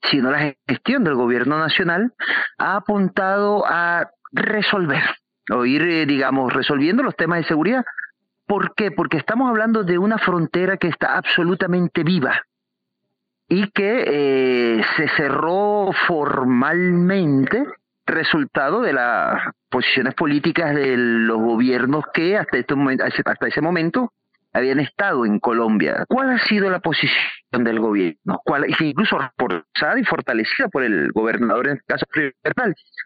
sino 0.00 0.30
la 0.30 0.54
gestión 0.66 1.04
del 1.04 1.14
gobierno 1.14 1.58
nacional 1.58 2.14
ha 2.56 2.76
apuntado 2.76 3.66
a 3.66 4.12
resolver 4.32 5.02
o 5.50 5.66
ir, 5.66 5.82
eh, 5.82 6.06
digamos, 6.06 6.50
resolviendo 6.54 7.02
los 7.02 7.16
temas 7.16 7.40
de 7.40 7.48
seguridad. 7.48 7.84
¿Por 8.46 8.74
qué? 8.74 8.92
Porque 8.92 9.18
estamos 9.18 9.50
hablando 9.50 9.84
de 9.84 9.98
una 9.98 10.16
frontera 10.16 10.78
que 10.78 10.88
está 10.88 11.18
absolutamente 11.18 12.02
viva 12.02 12.40
y 13.46 13.70
que 13.72 14.04
eh, 14.06 14.82
se 14.96 15.06
cerró 15.18 15.90
formalmente 16.06 17.66
resultado 18.06 18.80
de 18.80 18.94
las 18.94 19.52
posiciones 19.68 20.14
políticas 20.14 20.74
de 20.74 20.96
los 20.96 21.36
gobiernos 21.36 22.04
que 22.14 22.38
hasta, 22.38 22.56
este 22.56 22.74
ese 23.48 23.60
momento 23.60 24.14
habían 24.52 24.80
estado 24.80 25.24
en 25.24 25.38
Colombia. 25.38 26.04
¿Cuál 26.08 26.30
ha 26.30 26.38
sido 26.46 26.70
la 26.70 26.80
posición 26.80 27.64
del 27.64 27.80
gobierno? 27.80 28.40
¿Cuál, 28.44 28.66
incluso 28.80 29.18
reforzada 29.18 29.98
y 29.98 30.04
fortalecida 30.04 30.68
por 30.68 30.82
el 30.82 31.12
gobernador, 31.12 31.68
en 31.68 31.76
este 31.76 31.86
caso 31.86 32.06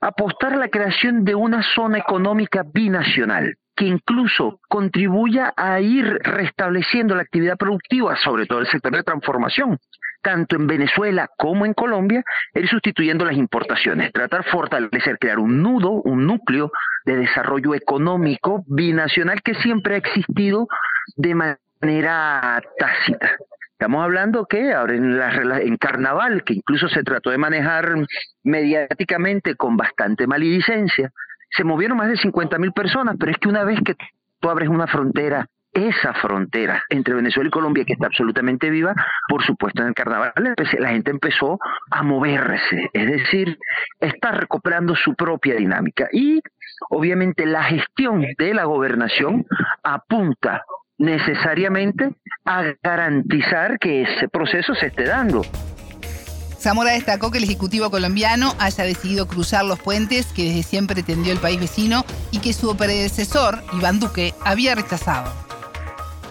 apostar 0.00 0.54
a 0.54 0.56
la 0.56 0.68
creación 0.68 1.24
de 1.24 1.34
una 1.34 1.62
zona 1.74 1.98
económica 1.98 2.64
binacional 2.72 3.56
que 3.76 3.86
incluso 3.86 4.60
contribuya 4.68 5.52
a 5.56 5.80
ir 5.80 6.04
restableciendo 6.22 7.14
la 7.14 7.22
actividad 7.22 7.56
productiva, 7.56 8.16
sobre 8.16 8.46
todo 8.46 8.60
el 8.60 8.68
sector 8.68 8.94
de 8.94 9.02
transformación, 9.02 9.78
tanto 10.24 10.56
en 10.56 10.66
Venezuela 10.66 11.28
como 11.36 11.66
en 11.66 11.74
Colombia, 11.74 12.24
ir 12.54 12.68
sustituyendo 12.68 13.24
las 13.24 13.36
importaciones, 13.36 14.12
tratar 14.12 14.42
de 14.42 14.50
fortalecer, 14.50 15.18
crear 15.18 15.38
un 15.38 15.62
nudo, 15.62 15.90
un 16.02 16.26
núcleo 16.26 16.72
de 17.04 17.16
desarrollo 17.16 17.74
económico 17.74 18.64
binacional 18.66 19.42
que 19.42 19.54
siempre 19.54 19.94
ha 19.94 19.98
existido 19.98 20.66
de 21.16 21.34
manera 21.34 22.62
tácita. 22.78 23.30
Estamos 23.72 24.02
hablando 24.02 24.46
que 24.46 24.72
ahora 24.72 24.94
en, 24.94 25.20
en 25.20 25.76
carnaval, 25.76 26.42
que 26.42 26.54
incluso 26.54 26.88
se 26.88 27.02
trató 27.02 27.30
de 27.30 27.38
manejar 27.38 27.94
mediáticamente 28.42 29.56
con 29.56 29.76
bastante 29.76 30.26
maledicencia, 30.26 31.10
se 31.50 31.64
movieron 31.64 31.98
más 31.98 32.08
de 32.08 32.16
50 32.16 32.58
mil 32.58 32.72
personas, 32.72 33.16
pero 33.20 33.30
es 33.30 33.38
que 33.38 33.48
una 33.48 33.64
vez 33.64 33.78
que 33.84 33.94
tú 34.40 34.48
abres 34.48 34.68
una 34.68 34.86
frontera 34.86 35.46
esa 35.74 36.14
frontera 36.14 36.82
entre 36.88 37.14
Venezuela 37.14 37.48
y 37.48 37.50
Colombia, 37.50 37.84
que 37.84 37.94
está 37.94 38.06
absolutamente 38.06 38.70
viva, 38.70 38.94
por 39.28 39.44
supuesto 39.44 39.82
en 39.82 39.88
el 39.88 39.94
carnaval 39.94 40.32
la 40.78 40.88
gente 40.88 41.10
empezó 41.10 41.58
a 41.90 42.02
moverse, 42.02 42.90
es 42.92 43.06
decir, 43.06 43.58
está 44.00 44.32
recuperando 44.32 44.94
su 44.94 45.14
propia 45.14 45.56
dinámica. 45.56 46.08
Y 46.12 46.40
obviamente 46.90 47.46
la 47.46 47.64
gestión 47.64 48.24
de 48.38 48.54
la 48.54 48.64
gobernación 48.64 49.46
apunta 49.82 50.64
necesariamente 50.98 52.14
a 52.44 52.74
garantizar 52.82 53.78
que 53.78 54.02
ese 54.02 54.28
proceso 54.28 54.74
se 54.74 54.86
esté 54.86 55.04
dando. 55.04 55.42
Zamora 56.58 56.92
destacó 56.92 57.30
que 57.30 57.38
el 57.38 57.44
Ejecutivo 57.44 57.90
colombiano 57.90 58.54
haya 58.58 58.84
decidido 58.84 59.28
cruzar 59.28 59.66
los 59.66 59.78
puentes 59.78 60.26
que 60.26 60.44
desde 60.44 60.62
siempre 60.62 61.02
tendió 61.02 61.32
el 61.32 61.38
país 61.38 61.60
vecino 61.60 62.06
y 62.30 62.38
que 62.38 62.54
su 62.54 62.74
predecesor, 62.74 63.62
Iván 63.74 64.00
Duque, 64.00 64.32
había 64.44 64.74
rechazado. 64.74 65.30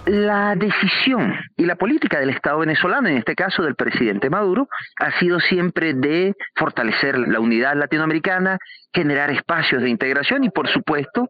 La 0.05 0.53
decisión 0.55 1.33
y 1.55 1.65
la 1.65 1.75
política 1.75 2.19
del 2.19 2.31
Estado 2.31 2.59
venezolano, 2.59 3.07
en 3.07 3.17
este 3.17 3.35
caso 3.35 3.63
del 3.63 3.75
presidente 3.75 4.29
Maduro, 4.29 4.67
ha 4.99 5.17
sido 5.17 5.39
siempre 5.39 5.93
de 5.93 6.35
fortalecer 6.55 7.17
la 7.17 7.39
unidad 7.39 7.77
latinoamericana, 7.77 8.57
generar 8.93 9.31
espacios 9.31 9.81
de 9.81 9.89
integración 9.89 10.43
y, 10.43 10.49
por 10.49 10.67
supuesto, 10.67 11.29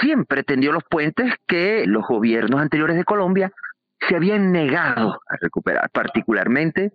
siempre 0.00 0.42
tendió 0.42 0.72
los 0.72 0.82
puentes 0.90 1.32
que 1.46 1.84
los 1.86 2.04
gobiernos 2.04 2.60
anteriores 2.60 2.96
de 2.96 3.04
Colombia 3.04 3.52
se 4.08 4.16
habían 4.16 4.50
negado 4.50 5.20
a 5.28 5.36
recuperar. 5.40 5.88
Particularmente, 5.92 6.94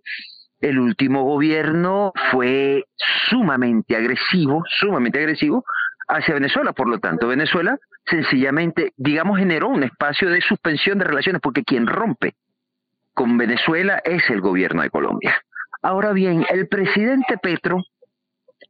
el 0.60 0.78
último 0.78 1.24
gobierno 1.24 2.12
fue 2.32 2.84
sumamente 3.30 3.96
agresivo, 3.96 4.62
sumamente 4.68 5.20
agresivo 5.20 5.64
hacia 6.08 6.34
Venezuela. 6.34 6.74
Por 6.74 6.88
lo 6.88 7.00
tanto, 7.00 7.28
Venezuela 7.28 7.78
sencillamente, 8.06 8.94
digamos, 8.98 9.40
generó 9.40 9.68
un 9.68 9.84
espacio 9.84 10.30
de 10.30 10.42
suspensión 10.42 10.98
de 10.98 11.06
relaciones, 11.06 11.42
porque 11.42 11.64
quien 11.64 11.88
rompe 11.88 12.36
con 13.14 13.38
Venezuela 13.38 14.02
es 14.04 14.30
el 14.30 14.42
gobierno 14.42 14.82
de 14.82 14.90
Colombia. 14.90 15.36
Ahora 15.82 16.14
bien, 16.14 16.46
el 16.50 16.68
presidente 16.68 17.38
Petro, 17.38 17.84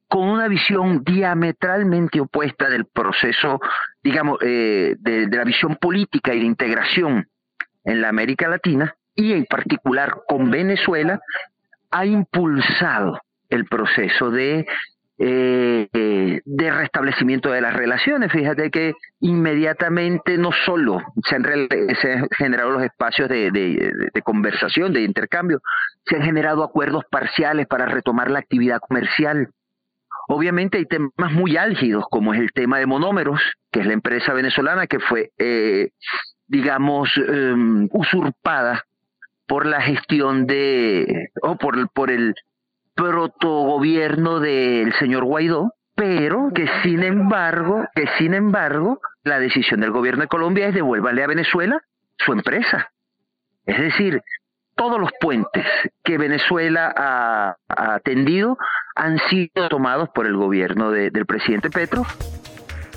con 0.08 0.28
una 0.30 0.48
visión 0.48 1.04
diametralmente 1.04 2.20
opuesta 2.20 2.70
del 2.70 2.86
proceso, 2.86 3.60
digamos, 4.04 4.38
eh, 4.42 4.96
de, 5.00 5.28
de 5.28 5.38
la 5.38 5.44
visión 5.44 5.76
política 5.76 6.34
y 6.34 6.40
de 6.40 6.46
integración 6.46 7.28
en 7.84 8.02
la 8.02 8.10
América 8.10 8.48
Latina, 8.48 8.96
y 9.16 9.34
en 9.34 9.46
particular 9.46 10.22
con 10.28 10.50
Venezuela, 10.50 11.20
ha 11.92 12.06
impulsado 12.06 13.20
el 13.50 13.66
proceso 13.66 14.30
de 14.30 14.68
eh, 15.20 15.88
de 16.46 16.72
restablecimiento 16.72 17.50
de 17.50 17.62
las 17.62 17.74
relaciones. 17.74 18.32
Fíjate 18.32 18.70
que 18.70 18.94
inmediatamente 19.20 20.38
no 20.38 20.52
solo 20.52 21.02
se 21.28 21.36
han, 21.36 21.44
generado 22.38 22.72
los 22.72 22.84
espacios 22.84 23.28
de, 23.28 24.22
conversación, 24.24 24.94
de 24.94 25.02
intercambio, 25.02 25.60
se 26.06 26.18
han 26.18 26.22
generado 26.22 26.64
acuerdos 26.64 27.04
parciales 27.10 27.66
para 27.66 27.88
retomar 27.88 28.30
la 28.30 28.40
actividad 28.40 28.80
comercial. 28.80 29.50
Obviamente 30.28 30.78
hay 30.78 30.86
temas 30.86 31.32
muy 31.32 31.58
álgidos, 31.58 32.06
como 32.12 32.34
es 32.34 32.40
el 32.40 32.52
tema 32.52 32.78
de 32.78 32.86
monómeros, 32.86 33.42
que 33.72 33.80
es 33.80 33.88
la 33.88 33.94
empresa 33.94 34.34
venezolana 34.34 34.86
que 34.86 35.00
fue, 35.00 35.32
eh, 35.40 35.90
digamos, 36.48 37.10
em, 37.18 37.88
usurpada 37.92 38.84
por 39.48 39.66
la 39.66 39.82
gestión 39.82 40.46
de, 40.46 41.30
o 41.42 41.56
por 41.56 42.12
el 42.12 42.36
protogobierno 42.98 44.40
del 44.40 44.92
señor 44.96 45.24
Guaidó, 45.24 45.74
pero 45.96 46.50
que 46.54 46.68
sin 46.84 47.04
embargo, 47.04 47.86
que 47.96 48.08
sin 48.18 48.34
embargo, 48.34 49.00
la 49.24 49.40
decisión 49.40 49.80
del 49.80 49.92
gobierno 49.92 50.24
de 50.24 50.28
Colombia 50.28 50.68
es 50.68 50.74
devuélvale 50.74 51.24
a 51.24 51.28
Venezuela 51.28 51.80
su 52.18 52.34
empresa. 52.34 52.90
Es 53.66 53.80
decir, 53.80 54.22
todos 54.76 55.00
los 55.00 55.12
puentes 55.22 55.66
que 56.04 56.18
Venezuela 56.18 56.94
ha, 56.96 57.56
atendido 57.68 58.58
han 58.96 59.20
sido 59.30 59.70
tomados 59.70 60.10
por 60.10 60.26
el 60.26 60.36
gobierno 60.36 60.92
del 60.92 61.26
presidente 61.26 61.70
Petro 61.70 62.04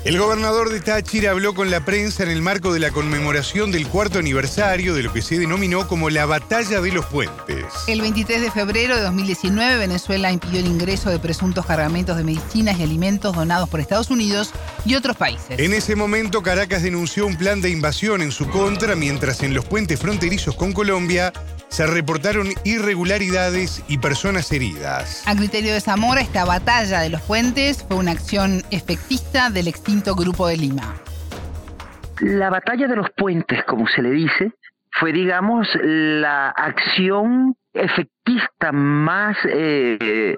el 0.03 0.17
gobernador 0.17 0.69
de 0.69 0.81
Táchira 0.81 1.29
habló 1.29 1.53
con 1.53 1.69
la 1.69 1.85
prensa 1.85 2.23
en 2.23 2.29
el 2.29 2.41
marco 2.41 2.73
de 2.73 2.79
la 2.79 2.89
conmemoración 2.89 3.71
del 3.71 3.87
cuarto 3.87 4.17
aniversario 4.17 4.95
de 4.95 5.03
lo 5.03 5.13
que 5.13 5.21
se 5.21 5.37
denominó 5.37 5.87
como 5.87 6.09
la 6.09 6.25
Batalla 6.25 6.81
de 6.81 6.91
los 6.91 7.05
Puentes. 7.05 7.65
El 7.87 8.01
23 8.01 8.41
de 8.41 8.49
febrero 8.49 8.95
de 8.95 9.03
2019, 9.03 9.77
Venezuela 9.77 10.31
impidió 10.31 10.59
el 10.59 10.65
ingreso 10.65 11.11
de 11.11 11.19
presuntos 11.19 11.67
cargamentos 11.67 12.17
de 12.17 12.23
medicinas 12.23 12.79
y 12.79 12.83
alimentos 12.83 13.35
donados 13.35 13.69
por 13.69 13.79
Estados 13.79 14.09
Unidos 14.09 14.51
y 14.85 14.95
otros 14.95 15.17
países. 15.17 15.59
En 15.59 15.71
ese 15.73 15.95
momento, 15.95 16.41
Caracas 16.41 16.81
denunció 16.81 17.27
un 17.27 17.37
plan 17.37 17.61
de 17.61 17.69
invasión 17.69 18.23
en 18.23 18.31
su 18.31 18.49
contra, 18.49 18.95
mientras 18.95 19.43
en 19.43 19.53
los 19.53 19.65
puentes 19.65 19.99
fronterizos 19.99 20.55
con 20.55 20.73
Colombia 20.73 21.31
se 21.69 21.87
reportaron 21.87 22.49
irregularidades 22.65 23.81
y 23.87 23.97
personas 23.99 24.51
heridas. 24.51 25.21
A 25.25 25.35
criterio 25.35 25.73
de 25.73 25.79
Zamora, 25.79 26.19
esta 26.19 26.43
batalla 26.43 26.99
de 26.99 27.07
los 27.07 27.21
puentes 27.21 27.85
fue 27.87 27.95
una 27.95 28.11
acción 28.11 28.65
efectista 28.71 29.49
del 29.49 29.69
extinto 29.69 29.90
Grupo 29.99 30.47
de 30.47 30.57
Lima. 30.57 30.95
La 32.21 32.49
batalla 32.49 32.87
de 32.87 32.95
los 32.95 33.09
puentes, 33.11 33.63
como 33.65 33.87
se 33.87 34.01
le 34.01 34.11
dice, 34.11 34.53
fue, 34.89 35.11
digamos, 35.11 35.67
la 35.83 36.49
acción 36.49 37.55
efectista 37.73 38.71
más, 38.71 39.37
eh, 39.45 40.37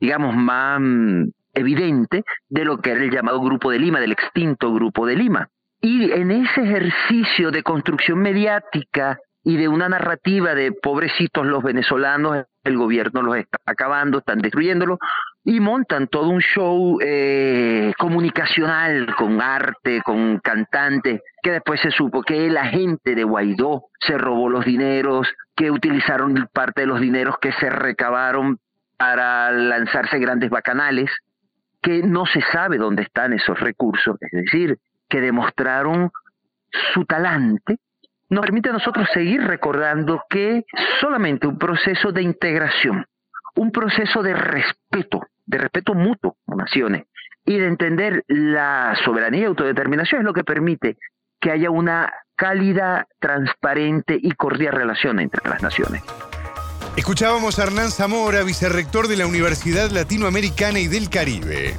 digamos, 0.00 0.34
más 0.34 0.80
mm, 0.80 1.24
evidente 1.54 2.24
de 2.48 2.64
lo 2.64 2.80
que 2.80 2.90
era 2.90 3.04
el 3.04 3.10
llamado 3.10 3.40
Grupo 3.40 3.70
de 3.70 3.78
Lima, 3.78 4.00
del 4.00 4.12
extinto 4.12 4.72
Grupo 4.72 5.06
de 5.06 5.16
Lima. 5.16 5.48
Y 5.80 6.10
en 6.10 6.30
ese 6.30 6.62
ejercicio 6.62 7.50
de 7.50 7.62
construcción 7.62 8.18
mediática 8.18 9.18
y 9.44 9.56
de 9.56 9.68
una 9.68 9.88
narrativa 9.88 10.54
de 10.54 10.72
pobrecitos 10.72 11.46
los 11.46 11.62
venezolanos, 11.62 12.46
el 12.64 12.76
gobierno 12.76 13.22
los 13.22 13.36
está 13.36 13.58
acabando, 13.66 14.18
están 14.18 14.40
destruyéndolos, 14.40 14.98
y 15.44 15.58
montan 15.58 16.06
todo 16.06 16.28
un 16.28 16.40
show 16.40 16.98
eh, 17.02 17.92
comunicacional 17.98 19.14
con 19.16 19.40
arte, 19.40 20.00
con 20.02 20.38
cantantes, 20.38 21.20
que 21.42 21.50
después 21.50 21.80
se 21.80 21.90
supo 21.90 22.22
que 22.22 22.48
la 22.48 22.66
gente 22.66 23.14
de 23.14 23.24
Guaidó 23.24 23.86
se 24.00 24.16
robó 24.16 24.48
los 24.48 24.64
dineros, 24.64 25.26
que 25.56 25.70
utilizaron 25.70 26.48
parte 26.52 26.82
de 26.82 26.86
los 26.86 27.00
dineros 27.00 27.36
que 27.40 27.52
se 27.52 27.68
recabaron 27.70 28.58
para 28.96 29.50
lanzarse 29.50 30.18
grandes 30.20 30.50
bacanales, 30.50 31.10
que 31.80 32.02
no 32.02 32.24
se 32.26 32.40
sabe 32.52 32.78
dónde 32.78 33.02
están 33.02 33.32
esos 33.32 33.58
recursos, 33.58 34.16
es 34.20 34.30
decir, 34.30 34.78
que 35.08 35.20
demostraron 35.20 36.10
su 36.94 37.04
talante, 37.04 37.78
nos 38.32 38.40
permite 38.40 38.70
a 38.70 38.72
nosotros 38.72 39.06
seguir 39.12 39.42
recordando 39.42 40.22
que 40.30 40.64
solamente 41.00 41.46
un 41.46 41.58
proceso 41.58 42.12
de 42.12 42.22
integración, 42.22 43.04
un 43.56 43.70
proceso 43.70 44.22
de 44.22 44.32
respeto, 44.32 45.20
de 45.44 45.58
respeto 45.58 45.92
mutuo 45.92 46.36
con 46.46 46.56
naciones 46.56 47.04
y 47.44 47.58
de 47.58 47.66
entender 47.66 48.24
la 48.28 48.96
soberanía 49.04 49.42
y 49.42 49.44
autodeterminación 49.44 50.22
es 50.22 50.24
lo 50.24 50.32
que 50.32 50.44
permite 50.44 50.96
que 51.38 51.50
haya 51.50 51.70
una 51.70 52.10
cálida, 52.34 53.06
transparente 53.20 54.18
y 54.20 54.32
cordial 54.32 54.72
relación 54.72 55.20
entre 55.20 55.46
las 55.46 55.62
naciones. 55.62 56.02
Escuchábamos 56.96 57.58
a 57.58 57.64
Hernán 57.64 57.90
Zamora, 57.90 58.44
vicerrector 58.44 59.08
de 59.08 59.18
la 59.18 59.26
Universidad 59.26 59.90
Latinoamericana 59.90 60.78
y 60.78 60.88
del 60.88 61.10
Caribe. 61.10 61.74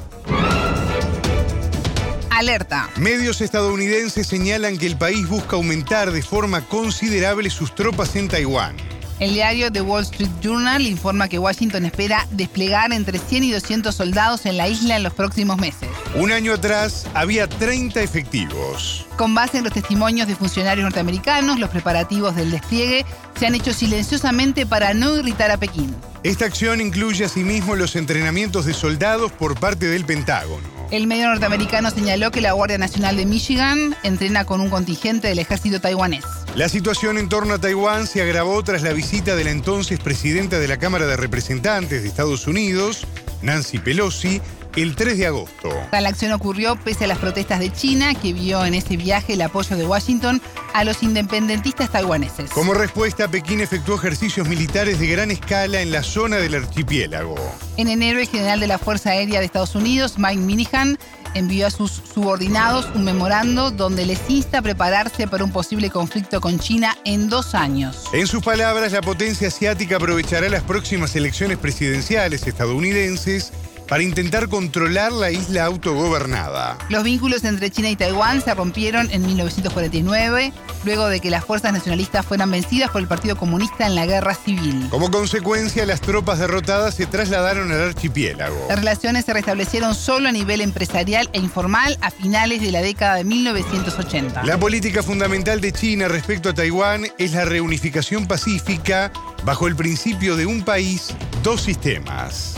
Alerta. 2.44 2.90
Medios 2.98 3.40
estadounidenses 3.40 4.28
señalan 4.28 4.78
que 4.78 4.86
el 4.86 4.98
país 4.98 5.30
busca 5.30 5.56
aumentar 5.56 6.12
de 6.12 6.22
forma 6.22 6.60
considerable 6.68 7.50
sus 7.50 7.74
tropas 7.74 8.18
en 8.18 8.28
Taiwán. 8.28 8.76
El 9.22 9.34
diario 9.34 9.72
The 9.72 9.82
Wall 9.82 10.02
Street 10.02 10.30
Journal 10.42 10.86
informa 10.86 11.30
que 11.30 11.40
Washington 11.40 11.86
espera 11.86 12.28
desplegar 12.32 12.92
entre 12.92 13.18
100 13.18 13.44
y 13.46 13.52
200 13.52 13.96
soldados 13.96 14.46
en 14.46 14.58
la 14.58 14.68
isla 14.68 14.98
en 14.98 15.04
los 15.04 15.14
próximos 15.14 15.58
meses. 15.58 15.88
Un 16.16 16.34
año 16.34 16.52
atrás 16.52 17.08
había 17.14 17.48
30 17.48 18.02
efectivos. 18.02 19.06
Con 19.16 19.34
base 19.34 19.60
en 19.60 19.64
los 19.64 19.72
testimonios 19.72 20.28
de 20.28 20.36
funcionarios 20.36 20.84
norteamericanos, 20.84 21.60
los 21.60 21.70
preparativos 21.70 22.36
del 22.36 22.52
despliegue 22.52 23.06
se 23.40 23.48
han 23.48 23.56
hecho 23.56 23.72
silenciosamente 23.72 24.66
para 24.66 24.94
no 24.94 25.16
irritar 25.16 25.50
a 25.50 25.58
Pekín. 25.58 25.96
Esta 26.24 26.44
acción 26.44 26.82
incluye 26.82 27.24
asimismo 27.24 27.76
los 27.78 27.96
entrenamientos 27.96 28.66
de 28.66 28.74
soldados 28.74 29.32
por 29.32 29.58
parte 29.58 29.86
del 29.86 30.04
Pentágono. 30.04 30.73
El 30.92 31.08
medio 31.08 31.28
norteamericano 31.28 31.90
señaló 31.90 32.32
que 32.32 32.42
la 32.42 32.52
Guardia 32.52 32.78
Nacional 32.78 33.18
de 33.18 33.26
Michigan 33.26 33.96
entrena 34.04 34.46
con 34.46 34.62
un 34.62 34.70
contingente 34.70 35.28
del 35.28 35.40
ejército 35.40 35.82
taiwanés. 35.82 36.24
La 36.56 36.70
situación 36.70 37.18
en 37.18 37.30
torno 37.30 37.56
a 37.56 37.58
Taiwán 37.58 38.06
se 38.06 38.22
agravó 38.22 38.64
tras 38.64 38.84
la 38.84 38.94
visita 38.94 39.36
de 39.36 39.44
la 39.44 39.52
entonces 39.52 40.00
presidenta 40.00 40.60
de 40.60 40.68
la 40.68 40.78
Cámara 40.78 41.08
de 41.08 41.18
Representantes 41.18 42.04
de 42.04 42.08
Estados 42.08 42.46
Unidos, 42.46 43.08
Nancy 43.42 43.80
Pelosi, 43.80 44.40
el 44.76 44.96
3 44.96 45.18
de 45.18 45.28
agosto. 45.28 45.70
Tal 45.92 46.06
acción 46.06 46.32
ocurrió 46.32 46.76
pese 46.76 47.06
a 47.06 47.08
las 47.08 47.20
protestas 47.20 47.60
de 47.60 47.72
China, 47.72 48.14
que 48.16 48.34
vio 48.34 48.66
en 48.66 48.74
ese 48.74 48.98
viaje 48.98 49.34
el 49.34 49.42
apoyo 49.42 49.76
de 49.76 49.86
Washington 49.86 50.42
a 50.74 50.84
los 50.84 51.04
independentistas 51.04 51.92
taiwaneses. 51.92 52.50
Como 52.52 52.74
respuesta, 52.74 53.28
Pekín 53.28 53.62
efectuó 53.62 53.96
ejercicios 53.96 54.48
militares 54.48 55.00
de 55.00 55.08
gran 55.08 55.32
escala 55.32 55.82
en 55.82 55.92
la 55.92 56.04
zona 56.04 56.38
del 56.38 56.56
archipiélago. 56.56 57.36
En 57.78 57.88
enero, 57.88 58.20
el 58.20 58.28
general 58.28 58.60
de 58.60 58.68
la 58.68 58.80
Fuerza 58.80 59.12
Aérea 59.12 59.40
de 59.40 59.46
Estados 59.46 59.76
Unidos, 59.76 60.16
Mike 60.18 60.42
Minihan, 60.42 60.98
envió 61.36 61.68
a 61.68 61.72
sus 61.72 61.92
subordinados 62.14 62.88
un 62.94 63.04
memorando 63.04 63.72
donde 63.72 64.06
les 64.06 64.20
insta 64.30 64.60
a 64.60 64.62
prepararse 64.62 65.28
para 65.28 65.44
un 65.44 65.52
posible 65.52 65.90
conflicto 65.90 66.42
con 66.42 66.60
China 66.60 66.98
en 67.06 67.30
dos 67.30 67.56
años. 67.56 68.06
En 68.14 68.28
sus 68.28 68.44
palabras, 68.44 68.92
la 68.92 69.02
potencia 69.02 69.48
asiática 69.48 69.98
aprovechará 69.98 70.50
las 70.50 70.64
próximas 70.64 71.16
elecciones 71.16 71.58
presidenciales 71.58 72.46
estadounidenses 72.46 73.52
para 73.94 74.02
intentar 74.02 74.50
controlar 74.50 75.12
la 75.12 75.30
isla 75.30 75.66
autogobernada. 75.66 76.80
Los 76.90 77.04
vínculos 77.04 77.44
entre 77.44 77.70
China 77.70 77.92
y 77.92 77.96
Taiwán 77.96 78.42
se 78.42 78.52
rompieron 78.56 79.08
en 79.12 79.24
1949, 79.24 80.52
luego 80.84 81.06
de 81.10 81.20
que 81.20 81.30
las 81.30 81.46
fuerzas 81.46 81.74
nacionalistas 81.74 82.26
fueran 82.26 82.50
vencidas 82.50 82.90
por 82.90 83.02
el 83.02 83.08
Partido 83.08 83.36
Comunista 83.36 83.86
en 83.86 83.94
la 83.94 84.08
Guerra 84.08 84.34
Civil. 84.34 84.88
Como 84.90 85.12
consecuencia, 85.12 85.86
las 85.86 86.02
tropas 86.02 86.40
derrotadas 86.40 86.96
se 86.96 87.06
trasladaron 87.06 87.72
al 87.72 87.82
archipiélago. 87.82 88.66
Las 88.68 88.80
relaciones 88.80 89.26
se 89.26 89.34
restablecieron 89.34 89.94
solo 89.94 90.28
a 90.28 90.32
nivel 90.32 90.62
empresarial 90.62 91.30
e 91.32 91.38
informal 91.38 91.96
a 92.02 92.10
finales 92.10 92.62
de 92.62 92.72
la 92.72 92.82
década 92.82 93.18
de 93.18 93.26
1980. 93.26 94.44
La 94.44 94.58
política 94.58 95.04
fundamental 95.04 95.62
de 95.62 95.72
China 95.72 96.08
respecto 96.08 96.50
a 96.50 96.56
Taiwán 96.56 97.06
es 97.20 97.34
la 97.34 97.46
reunificación 97.46 98.26
pacífica 98.26 99.12
bajo 99.44 99.68
el 99.68 99.76
principio 99.76 100.36
de 100.36 100.48
un 100.48 100.64
país, 100.64 101.14
dos 101.44 101.62
sistemas. 101.62 102.56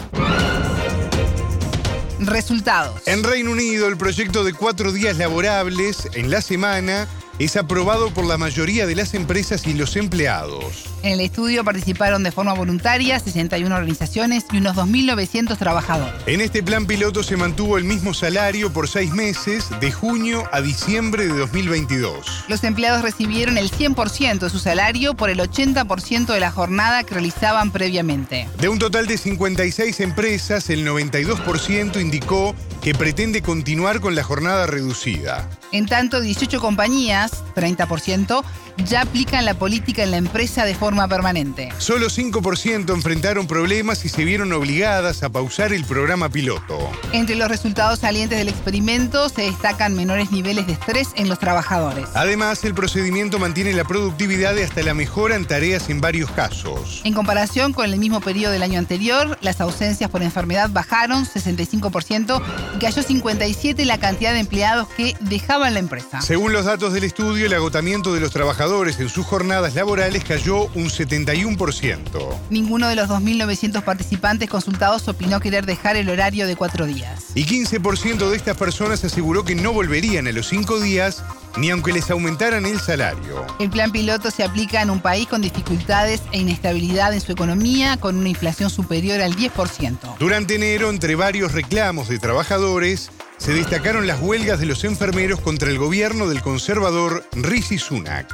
Resultados. 2.20 3.02
En 3.06 3.24
Reino 3.24 3.52
Unido, 3.52 3.88
el 3.88 3.98
proyecto 3.98 4.44
de 4.44 4.54
cuatro 4.54 4.92
días 4.92 5.18
laborables 5.18 6.08
en 6.14 6.32
la 6.32 6.42
semana 6.42 7.08
es 7.40 7.58
aprobado 7.58 8.12
por 8.12 8.26
la 8.26 8.38
mayoría 8.38 8.86
de 8.86 8.96
las 8.96 9.14
empresas 9.14 9.68
y 9.68 9.74
los 9.74 9.96
empleados. 9.96 10.86
En 11.04 11.14
el 11.14 11.22
estudio 11.22 11.64
participaron 11.64 12.24
de 12.24 12.32
forma 12.32 12.54
voluntaria 12.54 13.20
61 13.20 13.76
organizaciones 13.76 14.46
y 14.52 14.58
unos 14.58 14.76
2.900 14.76 15.58
trabajadores. 15.58 16.16
En 16.26 16.42
este 16.42 16.64
plan 16.64 16.86
piloto 16.86 17.24
se 17.24 17.38
mantuvo 17.38 17.78
el 17.78 17.84
mismo 17.84 18.14
salario 18.14 18.72
por 18.72 18.88
seis 18.88 19.12
meses, 19.12 19.70
de 19.80 19.92
junio 19.92 20.44
a 20.52 20.62
diciembre 20.62 21.28
de 21.28 21.34
2022. 21.38 22.46
Los 22.48 22.64
empleados 22.64 23.02
recibieron 23.02 23.58
el 23.58 23.72
100% 23.72 24.40
de 24.40 24.50
su 24.50 24.60
salario 24.60 25.14
por 25.14 25.30
el 25.30 25.40
80% 25.40 26.28
de 26.28 26.40
la 26.40 26.52
jornada 26.52 27.04
que 27.04 27.16
realizaban 27.16 27.72
previamente. 27.72 28.48
De 28.60 28.70
un 28.70 28.80
total 28.80 29.08
de 29.08 29.18
56 29.18 30.00
empresas, 30.00 30.70
el 30.70 30.88
92% 30.88 32.02
indicó 32.02 32.56
que 32.86 32.94
pretende 32.94 33.42
continuar 33.42 34.00
con 34.00 34.14
la 34.14 34.22
jornada 34.22 34.68
reducida. 34.68 35.50
En 35.72 35.88
tanto, 35.88 36.22
18 36.22 36.60
compañías, 36.60 37.44
30%, 37.56 38.44
ya 38.78 39.02
aplican 39.02 39.46
la 39.46 39.54
política 39.54 40.04
en 40.04 40.12
la 40.12 40.18
empresa 40.18 40.66
de 40.66 40.76
forma 40.76 41.08
permanente. 41.08 41.70
Solo 41.78 42.08
5% 42.08 42.94
enfrentaron 42.94 43.48
problemas 43.48 44.06
y 44.06 44.10
se 44.10 44.26
vieron 44.26 44.52
obligadas 44.54 45.24
a 45.24 45.30
pausar 45.30 45.74
el 45.74 45.86
programa 45.86 46.30
piloto. 46.30 46.78
Entre 47.14 47.36
los 47.36 47.48
resultados 47.48 48.00
salientes 48.00 48.38
del 48.38 48.50
experimento 48.50 49.30
se 49.30 49.44
destacan 49.44 49.96
menores 49.96 50.32
niveles 50.32 50.68
de 50.68 50.74
estrés 50.74 51.10
en 51.16 51.30
los 51.30 51.40
trabajadores. 51.40 52.08
Además, 52.14 52.64
el 52.64 52.74
procedimiento 52.74 53.40
mantiene 53.40 53.74
la 53.74 53.86
productividad 53.86 54.56
y 54.56 54.62
hasta 54.62 54.84
la 54.84 54.94
mejora 54.94 55.36
en 55.36 55.46
tareas 55.46 55.90
en 55.90 56.02
varios 56.02 56.32
casos. 56.32 57.02
En 57.04 57.14
comparación 57.14 57.74
con 57.74 57.86
el 57.86 57.98
mismo 58.00 58.20
periodo 58.22 58.52
del 58.52 58.64
año 58.64 58.80
anterior, 58.80 59.38
las 59.42 59.62
ausencias 59.62 60.10
por 60.10 60.24
enfermedad 60.24 60.70
bajaron 60.72 61.26
65% 61.26 62.42
y 62.76 62.80
cayó 62.80 63.02
57 63.02 63.86
la 63.86 63.98
cantidad 64.00 64.34
de 64.34 64.40
empleados 64.40 64.88
que 64.90 65.16
dejaban 65.22 65.74
la 65.74 65.80
empresa. 65.80 66.22
Según 66.22 66.54
los 66.54 66.66
datos 66.66 66.94
del 66.94 67.04
estudio, 67.04 67.46
el 67.46 67.54
agotamiento 67.54 68.14
de 68.14 68.20
los 68.20 68.32
trabajadores 68.32 68.65
en 68.66 69.10
sus 69.10 69.28
jornadas 69.28 69.76
laborales 69.76 70.24
cayó 70.24 70.64
un 70.74 70.86
71%. 70.86 72.40
Ninguno 72.50 72.88
de 72.88 72.96
los 72.96 73.08
2.900 73.08 73.84
participantes 73.84 74.50
consultados 74.50 75.08
opinó 75.08 75.40
querer 75.40 75.68
dejar 75.68 75.98
el 75.98 76.10
horario 76.10 76.48
de 76.48 76.56
cuatro 76.56 76.88
días. 76.88 77.26
Y 77.36 77.46
15% 77.46 78.28
de 78.28 78.36
estas 78.36 78.58
personas 78.58 79.04
aseguró 79.04 79.46
que 79.46 79.54
no 79.54 79.72
volverían 79.72 80.28
a 80.28 80.32
los 80.32 80.48
cinco 80.48 80.80
días 80.80 81.24
ni 81.58 81.70
aunque 81.70 81.94
les 81.94 82.10
aumentaran 82.10 82.66
el 82.66 82.80
salario. 82.80 83.46
El 83.60 83.70
plan 83.70 83.92
piloto 83.92 84.32
se 84.32 84.44
aplica 84.44 84.82
en 84.82 84.90
un 84.90 85.00
país 85.00 85.28
con 85.28 85.42
dificultades 85.42 86.24
e 86.32 86.40
inestabilidad 86.40 87.14
en 87.14 87.22
su 87.22 87.32
economía, 87.32 87.98
con 87.98 88.18
una 88.18 88.30
inflación 88.30 88.72
superior 88.72 89.22
al 89.22 89.36
10%. 89.36 90.18
Durante 90.18 90.56
enero, 90.56 90.90
entre 90.90 91.16
varios 91.16 91.54
reclamos 91.54 92.10
de 92.10 92.18
trabajadores, 92.20 93.12
se 93.38 93.54
destacaron 93.54 94.08
las 94.08 94.22
huelgas 94.22 94.60
de 94.60 94.66
los 94.66 94.84
enfermeros 94.84 95.40
contra 95.42 95.70
el 95.70 95.78
gobierno 95.78 96.28
del 96.28 96.42
conservador 96.42 97.24
Rishi 97.34 97.78
Sunak. 97.78 98.34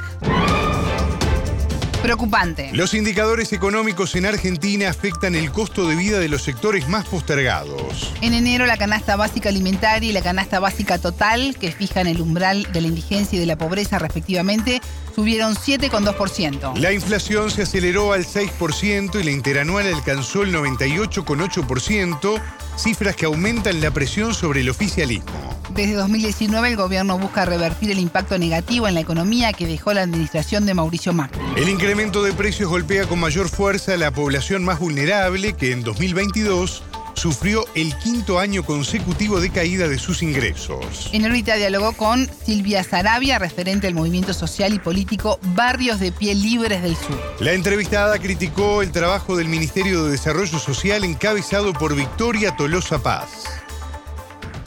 Preocupante. 2.02 2.70
Los 2.72 2.94
indicadores 2.94 3.52
económicos 3.52 4.16
en 4.16 4.26
Argentina 4.26 4.90
afectan 4.90 5.36
el 5.36 5.52
costo 5.52 5.86
de 5.86 5.94
vida 5.94 6.18
de 6.18 6.28
los 6.28 6.42
sectores 6.42 6.88
más 6.88 7.06
postergados. 7.06 8.12
En 8.22 8.34
enero 8.34 8.66
la 8.66 8.76
canasta 8.76 9.14
básica 9.14 9.50
alimentaria 9.50 10.10
y 10.10 10.12
la 10.12 10.20
canasta 10.20 10.58
básica 10.58 10.98
total, 10.98 11.56
que 11.60 11.70
fijan 11.70 12.08
el 12.08 12.20
umbral 12.20 12.66
de 12.72 12.80
la 12.80 12.88
indigencia 12.88 13.36
y 13.36 13.40
de 13.40 13.46
la 13.46 13.56
pobreza 13.56 14.00
respectivamente, 14.00 14.82
subieron 15.14 15.54
7,2%. 15.54 16.76
La 16.78 16.92
inflación 16.92 17.50
se 17.50 17.62
aceleró 17.62 18.12
al 18.12 18.24
6% 18.24 19.20
y 19.20 19.22
la 19.22 19.30
interanual 19.30 19.86
alcanzó 19.86 20.42
el 20.42 20.54
98,8%, 20.54 22.40
cifras 22.76 23.16
que 23.16 23.26
aumentan 23.26 23.80
la 23.80 23.90
presión 23.90 24.34
sobre 24.34 24.60
el 24.60 24.70
oficialismo. 24.70 25.30
Desde 25.74 25.94
2019 25.94 26.68
el 26.68 26.76
gobierno 26.76 27.18
busca 27.18 27.44
revertir 27.44 27.90
el 27.90 27.98
impacto 27.98 28.36
negativo 28.38 28.88
en 28.88 28.94
la 28.94 29.00
economía 29.00 29.52
que 29.52 29.66
dejó 29.66 29.94
la 29.94 30.02
administración 30.02 30.66
de 30.66 30.74
Mauricio 30.74 31.12
Macri. 31.12 31.40
El 31.56 31.68
incremento 31.68 32.22
de 32.22 32.32
precios 32.32 32.68
golpea 32.68 33.06
con 33.06 33.20
mayor 33.20 33.48
fuerza 33.48 33.94
a 33.94 33.96
la 33.96 34.10
población 34.10 34.64
más 34.64 34.78
vulnerable 34.78 35.54
que 35.54 35.72
en 35.72 35.82
2022 35.82 36.82
sufrió 37.14 37.64
el 37.74 37.96
quinto 37.98 38.38
año 38.38 38.62
consecutivo 38.62 39.40
de 39.40 39.50
caída 39.50 39.88
de 39.88 39.98
sus 39.98 40.22
ingresos. 40.22 41.10
En 41.12 41.24
órbita 41.24 41.56
dialogó 41.56 41.92
con 41.96 42.26
Silvia 42.26 42.82
Sarabia, 42.82 43.38
referente 43.38 43.86
del 43.86 43.94
movimiento 43.94 44.32
social 44.32 44.72
y 44.72 44.78
político 44.78 45.38
Barrios 45.54 46.00
de 46.00 46.12
Pie 46.12 46.34
Libres 46.34 46.82
del 46.82 46.96
Sur. 46.96 47.18
La 47.40 47.52
entrevistada 47.52 48.18
criticó 48.18 48.82
el 48.82 48.92
trabajo 48.92 49.36
del 49.36 49.48
Ministerio 49.48 50.04
de 50.04 50.12
Desarrollo 50.12 50.58
Social 50.58 51.04
encabezado 51.04 51.72
por 51.72 51.94
Victoria 51.94 52.56
Tolosa 52.56 53.02
Paz. 53.02 53.62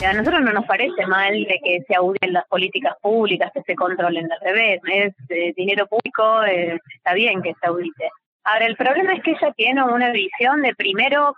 A 0.04 0.12
nosotros 0.12 0.42
no 0.42 0.52
nos 0.52 0.66
parece 0.66 1.06
mal 1.06 1.32
de 1.32 1.60
que 1.64 1.82
se 1.86 1.94
audien 1.94 2.32
las 2.32 2.46
políticas 2.48 2.94
públicas, 3.00 3.50
que 3.54 3.62
se 3.62 3.74
controlen 3.74 4.30
al 4.30 4.40
revés. 4.40 4.80
Es 4.92 5.14
eh, 5.30 5.54
dinero 5.56 5.86
público, 5.86 6.44
eh, 6.44 6.78
está 6.96 7.14
bien 7.14 7.40
que 7.42 7.54
se 7.58 7.66
audite. 7.66 8.10
Ahora, 8.44 8.66
el 8.66 8.76
problema 8.76 9.14
es 9.14 9.22
que 9.22 9.30
ella 9.32 9.52
tiene 9.56 9.82
una 9.82 10.12
visión 10.12 10.62
de 10.62 10.74
primero 10.74 11.34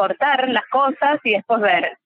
cortar 0.00 0.48
las 0.48 0.66
cosas 0.68 1.20
y 1.24 1.32
después 1.32 1.60
ver. 1.60 1.98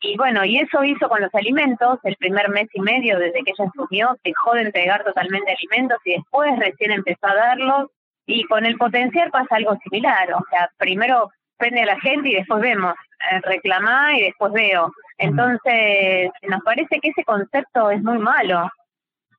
Y 0.00 0.16
bueno, 0.16 0.44
y 0.44 0.58
eso 0.58 0.84
hizo 0.84 1.08
con 1.08 1.20
los 1.20 1.34
alimentos, 1.34 1.98
el 2.04 2.14
primer 2.14 2.48
mes 2.50 2.68
y 2.72 2.80
medio 2.80 3.18
desde 3.18 3.42
que 3.42 3.50
ella 3.50 3.68
asumió, 3.68 4.16
dejó 4.22 4.54
de 4.54 4.62
entregar 4.62 5.02
totalmente 5.02 5.52
alimentos 5.52 5.98
y 6.04 6.12
después 6.12 6.56
recién 6.60 6.92
empezó 6.92 7.26
a 7.26 7.34
darlos. 7.34 7.90
Y 8.24 8.44
con 8.44 8.64
el 8.66 8.76
potencial 8.76 9.30
pasa 9.32 9.56
algo 9.56 9.76
similar, 9.82 10.32
o 10.32 10.44
sea, 10.50 10.70
primero 10.76 11.30
prende 11.56 11.82
a 11.82 11.86
la 11.86 12.00
gente 12.00 12.28
y 12.28 12.34
después 12.34 12.60
vemos, 12.60 12.94
eh, 13.32 13.40
reclamar 13.40 14.14
y 14.14 14.22
después 14.24 14.52
veo. 14.52 14.92
Entonces, 15.16 16.30
nos 16.42 16.62
parece 16.62 17.00
que 17.00 17.08
ese 17.08 17.24
concepto 17.24 17.90
es 17.90 18.00
muy 18.02 18.18
malo, 18.18 18.70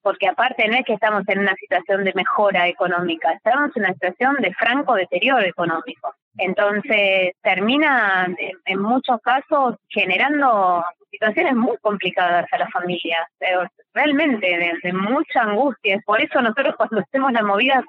porque 0.02 0.28
aparte 0.28 0.68
no 0.68 0.76
es 0.76 0.86
que 0.86 0.96
estamos 0.96 1.24
en 1.28 1.40
una 1.40 1.56
situación 1.56 2.04
de 2.04 2.14
mejora 2.14 2.68
económica, 2.68 3.32
estamos 3.32 3.72
en 3.76 3.84
una 3.84 3.94
situación 3.94 4.36
de 4.42 4.54
franco 4.56 4.96
deterioro 4.96 5.46
económico. 5.46 6.14
Entonces, 6.40 7.34
termina 7.42 8.28
en 8.66 8.82
muchos 8.82 9.20
casos 9.22 9.76
generando 9.90 10.84
situaciones 11.12 11.56
muy 11.56 11.78
complicadas 11.82 12.46
a 12.52 12.58
las 12.58 12.72
familias, 12.72 13.28
realmente 13.94 14.80
de, 14.82 14.94
mucha 14.94 15.42
angustia. 15.42 16.00
Por 16.06 16.22
eso 16.22 16.42
nosotros 16.42 16.76
cuando 16.78 17.00
hacemos 17.02 17.32
las 17.34 17.44
movidas 17.44 17.84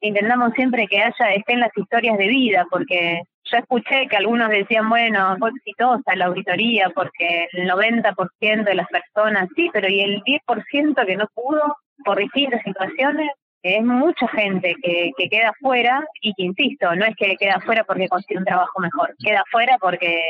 intentamos 0.00 0.52
siempre 0.52 0.86
que 0.86 1.00
haya, 1.00 1.34
estén 1.34 1.60
las 1.60 1.76
historias 1.76 2.18
de 2.18 2.28
vida, 2.28 2.66
porque 2.70 3.22
yo 3.44 3.58
escuché 3.58 4.06
que 4.08 4.16
algunos 4.16 4.50
decían, 4.50 4.88
bueno, 4.88 5.36
fue 5.38 5.50
exitosa 5.50 6.16
la 6.16 6.26
auditoría 6.26 6.90
porque 6.94 7.48
el 7.52 7.68
90% 7.68 8.64
de 8.64 8.74
las 8.74 8.88
personas, 8.88 9.48
sí, 9.56 9.70
pero 9.72 9.88
¿y 9.88 10.00
el 10.00 10.22
10% 10.22 11.06
que 11.06 11.16
no 11.16 11.26
pudo 11.34 11.76
por 12.04 12.18
distintas 12.18 12.62
situaciones? 12.62 13.30
Es 13.74 13.84
mucha 13.84 14.28
gente 14.28 14.74
que, 14.82 15.10
que 15.16 15.28
queda 15.28 15.52
fuera 15.60 16.04
y 16.20 16.32
que, 16.34 16.44
insisto, 16.44 16.94
no 16.94 17.04
es 17.04 17.16
que 17.16 17.36
queda 17.36 17.60
fuera 17.60 17.82
porque 17.84 18.08
consigue 18.08 18.38
un 18.38 18.44
trabajo 18.44 18.80
mejor, 18.80 19.14
queda 19.18 19.42
fuera 19.50 19.76
porque 19.78 20.22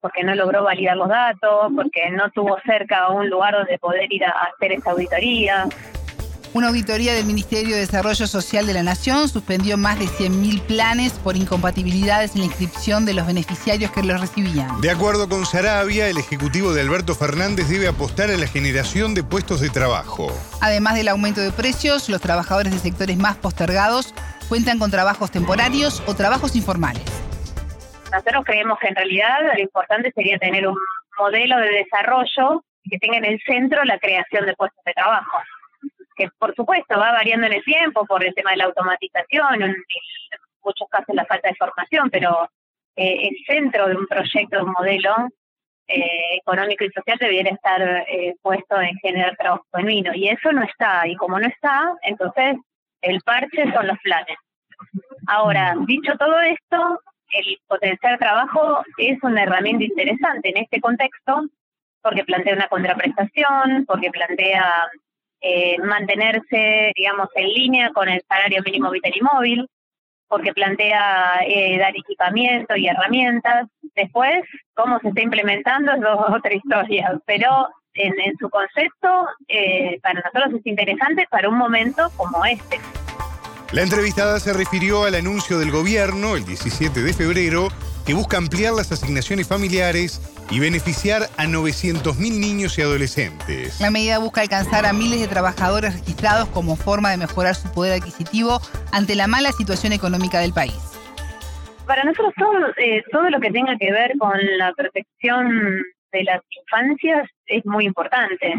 porque 0.00 0.24
no 0.24 0.34
logró 0.34 0.64
validar 0.64 0.96
los 0.96 1.08
datos, 1.08 1.72
porque 1.76 2.10
no 2.10 2.30
tuvo 2.30 2.58
cerca 2.64 3.10
un 3.10 3.28
lugar 3.28 3.54
donde 3.54 3.78
poder 3.78 4.10
ir 4.10 4.24
a 4.24 4.30
hacer 4.30 4.72
esa 4.72 4.92
auditoría. 4.92 5.66
Una 6.52 6.66
auditoría 6.66 7.14
del 7.14 7.26
Ministerio 7.26 7.76
de 7.76 7.82
Desarrollo 7.82 8.26
Social 8.26 8.66
de 8.66 8.74
la 8.74 8.82
Nación 8.82 9.28
suspendió 9.28 9.76
más 9.76 10.00
de 10.00 10.06
100.000 10.06 10.62
planes 10.62 11.12
por 11.12 11.36
incompatibilidades 11.36 12.34
en 12.34 12.40
la 12.40 12.46
inscripción 12.46 13.06
de 13.06 13.14
los 13.14 13.24
beneficiarios 13.24 13.92
que 13.92 14.02
los 14.02 14.20
recibían. 14.20 14.80
De 14.80 14.90
acuerdo 14.90 15.28
con 15.28 15.46
Sarabia, 15.46 16.08
el 16.08 16.18
Ejecutivo 16.18 16.72
de 16.72 16.80
Alberto 16.80 17.14
Fernández 17.14 17.68
debe 17.68 17.86
apostar 17.86 18.32
a 18.32 18.36
la 18.36 18.48
generación 18.48 19.14
de 19.14 19.22
puestos 19.22 19.60
de 19.60 19.70
trabajo. 19.70 20.26
Además 20.60 20.96
del 20.96 21.06
aumento 21.06 21.40
de 21.40 21.52
precios, 21.52 22.08
los 22.08 22.20
trabajadores 22.20 22.72
de 22.72 22.80
sectores 22.80 23.16
más 23.16 23.36
postergados 23.36 24.12
cuentan 24.48 24.80
con 24.80 24.90
trabajos 24.90 25.30
temporarios 25.30 26.02
o 26.08 26.16
trabajos 26.16 26.56
informales. 26.56 27.04
Nosotros 28.10 28.42
creemos 28.44 28.76
que 28.80 28.88
en 28.88 28.96
realidad 28.96 29.38
lo 29.54 29.62
importante 29.62 30.10
sería 30.16 30.36
tener 30.38 30.66
un 30.66 30.76
modelo 31.16 31.58
de 31.58 31.68
desarrollo 31.84 32.64
que 32.90 32.98
tenga 32.98 33.18
en 33.18 33.24
el 33.26 33.40
centro 33.46 33.84
la 33.84 34.00
creación 34.00 34.46
de 34.46 34.54
puestos 34.56 34.82
de 34.84 34.92
trabajo 34.94 35.38
que 36.16 36.28
por 36.38 36.54
supuesto 36.54 36.98
va 36.98 37.12
variando 37.12 37.46
en 37.46 37.54
el 37.54 37.64
tiempo 37.64 38.04
por 38.06 38.24
el 38.24 38.34
tema 38.34 38.52
de 38.52 38.58
la 38.58 38.64
automatización, 38.64 39.62
en, 39.62 39.76
muchos 40.62 40.88
casos 40.90 41.14
la 41.14 41.24
falta 41.24 41.48
de 41.48 41.54
formación, 41.54 42.10
pero 42.10 42.48
eh, 42.96 43.28
el 43.28 43.36
centro 43.46 43.88
de 43.88 43.96
un 43.96 44.06
proyecto, 44.06 44.56
de 44.56 44.62
un 44.62 44.72
modelo 44.72 45.14
eh, 45.88 46.36
económico 46.36 46.84
y 46.84 46.90
social 46.90 47.18
debiera 47.18 47.50
estar 47.50 47.80
eh, 48.08 48.34
puesto 48.42 48.80
en 48.80 48.94
generar 48.98 49.36
trabajo 49.36 49.64
genuino. 49.74 50.12
Y 50.14 50.28
eso 50.28 50.52
no 50.52 50.62
está, 50.62 51.06
y 51.08 51.16
como 51.16 51.38
no 51.38 51.46
está, 51.46 51.94
entonces 52.02 52.56
el 53.02 53.20
parche 53.22 53.72
son 53.72 53.86
los 53.86 53.98
planes. 54.00 54.36
Ahora, 55.26 55.74
dicho 55.86 56.16
todo 56.18 56.38
esto, 56.40 57.00
el 57.32 57.58
potencial 57.66 58.18
trabajo 58.18 58.82
es 58.98 59.18
una 59.22 59.42
herramienta 59.42 59.84
interesante 59.84 60.50
en 60.50 60.58
este 60.58 60.80
contexto 60.80 61.44
porque 62.02 62.24
plantea 62.24 62.54
una 62.54 62.68
contraprestación, 62.68 63.84
porque 63.86 64.10
plantea 64.10 64.88
eh, 65.40 65.76
mantenerse, 65.78 66.92
digamos, 66.94 67.28
en 67.34 67.48
línea 67.48 67.90
con 67.92 68.08
el 68.08 68.22
salario 68.28 68.62
mínimo 68.62 68.90
vital 68.90 69.12
y 69.14 69.20
móvil, 69.20 69.66
porque 70.28 70.52
plantea 70.52 71.40
eh, 71.46 71.78
dar 71.78 71.96
equipamiento 71.96 72.76
y 72.76 72.86
herramientas. 72.86 73.66
Después, 73.96 74.42
cómo 74.74 74.98
se 75.00 75.08
está 75.08 75.22
implementando 75.22 75.92
es 75.92 76.02
otra 76.36 76.54
historia, 76.54 77.18
pero 77.26 77.68
en, 77.94 78.36
su 78.38 78.48
concepto, 78.48 79.26
eh, 79.48 79.98
para 80.02 80.20
nosotros 80.20 80.60
es 80.60 80.66
interesante 80.66 81.26
para 81.30 81.48
un 81.48 81.58
momento 81.58 82.10
como 82.16 82.44
este. 82.44 82.78
La 83.72 83.82
entrevistada 83.82 84.40
se 84.40 84.52
refirió 84.52 85.04
al 85.04 85.14
anuncio 85.14 85.58
del 85.58 85.70
gobierno 85.70 86.36
el 86.36 86.44
17 86.44 87.02
de 87.02 87.12
febrero 87.12 87.68
que 88.04 88.14
busca 88.14 88.36
ampliar 88.36 88.72
las 88.72 88.92
asignaciones 88.92 89.48
familiares 89.48 90.20
y 90.50 90.58
beneficiar 90.58 91.22
a 91.36 91.44
900.000 91.44 92.16
niños 92.40 92.78
y 92.78 92.82
adolescentes. 92.82 93.80
La 93.80 93.90
medida 93.90 94.18
busca 94.18 94.40
alcanzar 94.40 94.84
a 94.86 94.92
miles 94.92 95.20
de 95.20 95.28
trabajadores 95.28 95.94
registrados 95.94 96.48
como 96.48 96.76
forma 96.76 97.10
de 97.10 97.16
mejorar 97.16 97.54
su 97.54 97.72
poder 97.72 98.00
adquisitivo 98.00 98.60
ante 98.92 99.14
la 99.14 99.26
mala 99.26 99.52
situación 99.52 99.92
económica 99.92 100.40
del 100.40 100.52
país. 100.52 100.78
Para 101.86 102.04
nosotros 102.04 102.32
todo, 102.36 102.68
eh, 102.76 103.02
todo 103.10 103.30
lo 103.30 103.40
que 103.40 103.50
tenga 103.50 103.76
que 103.76 103.92
ver 103.92 104.12
con 104.18 104.38
la 104.58 104.72
protección 104.74 105.82
de 106.12 106.24
las 106.24 106.40
infancias 106.50 107.28
es 107.46 107.64
muy 107.64 107.84
importante. 107.84 108.54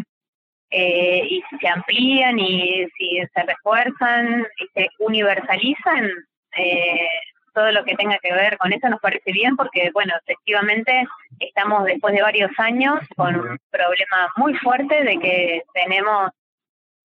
Eh, 0.70 1.28
y 1.30 1.44
si 1.50 1.58
se 1.58 1.68
amplían 1.68 2.40
y 2.40 2.86
si 2.98 3.22
se 3.34 3.44
refuerzan 3.44 4.46
y 4.58 4.68
se 4.74 4.90
universalizan, 5.00 6.10
eh, 6.58 7.08
todo 7.54 7.72
lo 7.72 7.84
que 7.84 7.96
tenga 7.96 8.18
que 8.20 8.34
ver 8.34 8.58
con 8.58 8.74
eso 8.74 8.90
nos 8.90 9.00
parece 9.00 9.32
bien 9.32 9.56
porque, 9.56 9.92
bueno, 9.94 10.14
efectivamente 10.22 11.08
estamos 11.40 11.86
después 11.86 12.14
de 12.14 12.22
varios 12.22 12.52
años 12.58 13.00
con 13.16 13.36
un 13.36 13.58
problema 13.70 14.32
muy 14.38 14.54
fuerte 14.56 15.04
de 15.04 15.20
que 15.20 15.64
tenemos, 15.74 16.32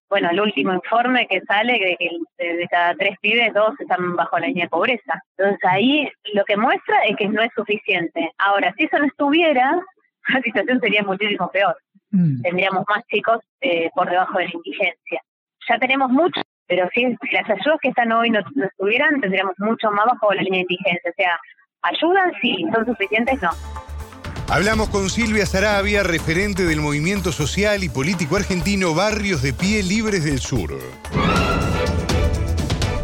bueno, 0.09 0.31
el 0.31 0.41
último 0.41 0.73
informe 0.73 1.27
que 1.29 1.41
sale 1.43 1.73
de 1.73 1.97
que 1.97 2.11
de 2.39 2.69
cada 2.69 2.95
tres 2.95 3.17
pibes, 3.21 3.55
dos 3.55 3.79
están 3.79 4.17
bajo 4.17 4.39
la 4.39 4.47
línea 4.47 4.65
de 4.65 4.71
pobreza. 4.71 5.23
Entonces 5.37 5.61
ahí 5.69 6.11
lo 6.35 6.45
que 6.45 6.57
muestra 6.57 7.03
es 7.05 7.17
que 7.17 7.29
no 7.29 7.43
es 7.43 7.51
suficiente. 7.55 8.31
Ahora, 8.39 8.75
si 8.77 8.85
eso 8.85 8.99
no 8.99 9.07
estuviera, 9.07 9.81
la 10.29 10.41
situación 10.43 10.81
sería 10.81 11.03
muchísimo 11.03 11.51
peor. 11.51 11.77
Mm. 12.11 12.43
Tendríamos 12.43 12.85
más 12.89 13.05
chicos 13.07 13.39
eh, 13.61 13.91
por 13.95 14.11
debajo 14.11 14.39
de 14.39 14.45
la 14.45 14.51
indigencia. 14.53 15.23
Ya 15.69 15.79
tenemos 15.79 16.11
muchos 16.11 16.43
pero 16.73 16.89
si 16.95 17.03
las 17.03 17.51
ayudas 17.51 17.79
que 17.83 17.91
están 17.91 18.11
hoy 18.13 18.31
no, 18.31 18.41
estuvieran, 18.65 19.21
tendríamos 19.21 19.53
mucho 19.59 19.91
más 19.91 20.07
bajo 20.07 20.33
la 20.33 20.41
línea 20.41 20.61
de 20.61 20.67
indigencia. 20.71 21.11
O 21.11 21.15
sea, 21.15 21.39
ayudan, 21.83 22.33
sí, 22.41 22.65
son 22.75 22.87
suficientes, 22.87 23.43
no. 23.43 23.51
Hablamos 24.49 24.89
con 24.89 25.11
Silvia 25.11 25.45
Sarabia, 25.45 26.03
referente 26.03 26.65
del 26.65 26.81
movimiento 26.81 27.31
social 27.31 27.85
y 27.85 27.91
político 27.91 28.37
argentino 28.37 28.95
Barrios 28.95 29.43
de 29.43 29.53
Pie 29.53 29.83
Libres 29.83 30.25
del 30.25 30.39
Sur. 30.39 30.79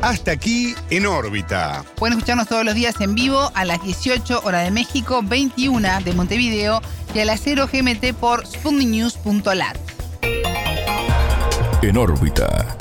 Hasta 0.00 0.30
aquí 0.30 0.74
en 0.88 1.04
órbita. 1.04 1.84
Pueden 1.96 2.16
escucharnos 2.16 2.48
todos 2.48 2.64
los 2.64 2.74
días 2.74 2.98
en 3.02 3.14
vivo 3.14 3.50
a 3.54 3.66
las 3.66 3.82
18 3.82 4.44
horas 4.44 4.64
de 4.64 4.70
México, 4.70 5.20
21 5.22 6.00
de 6.02 6.12
Montevideo 6.14 6.80
y 7.14 7.18
a 7.18 7.26
las 7.26 7.40
0 7.42 7.68
GMT 7.70 8.14
por 8.18 8.46
sputniknews.lat. 8.46 9.76
En 11.82 11.98
órbita. 11.98 12.78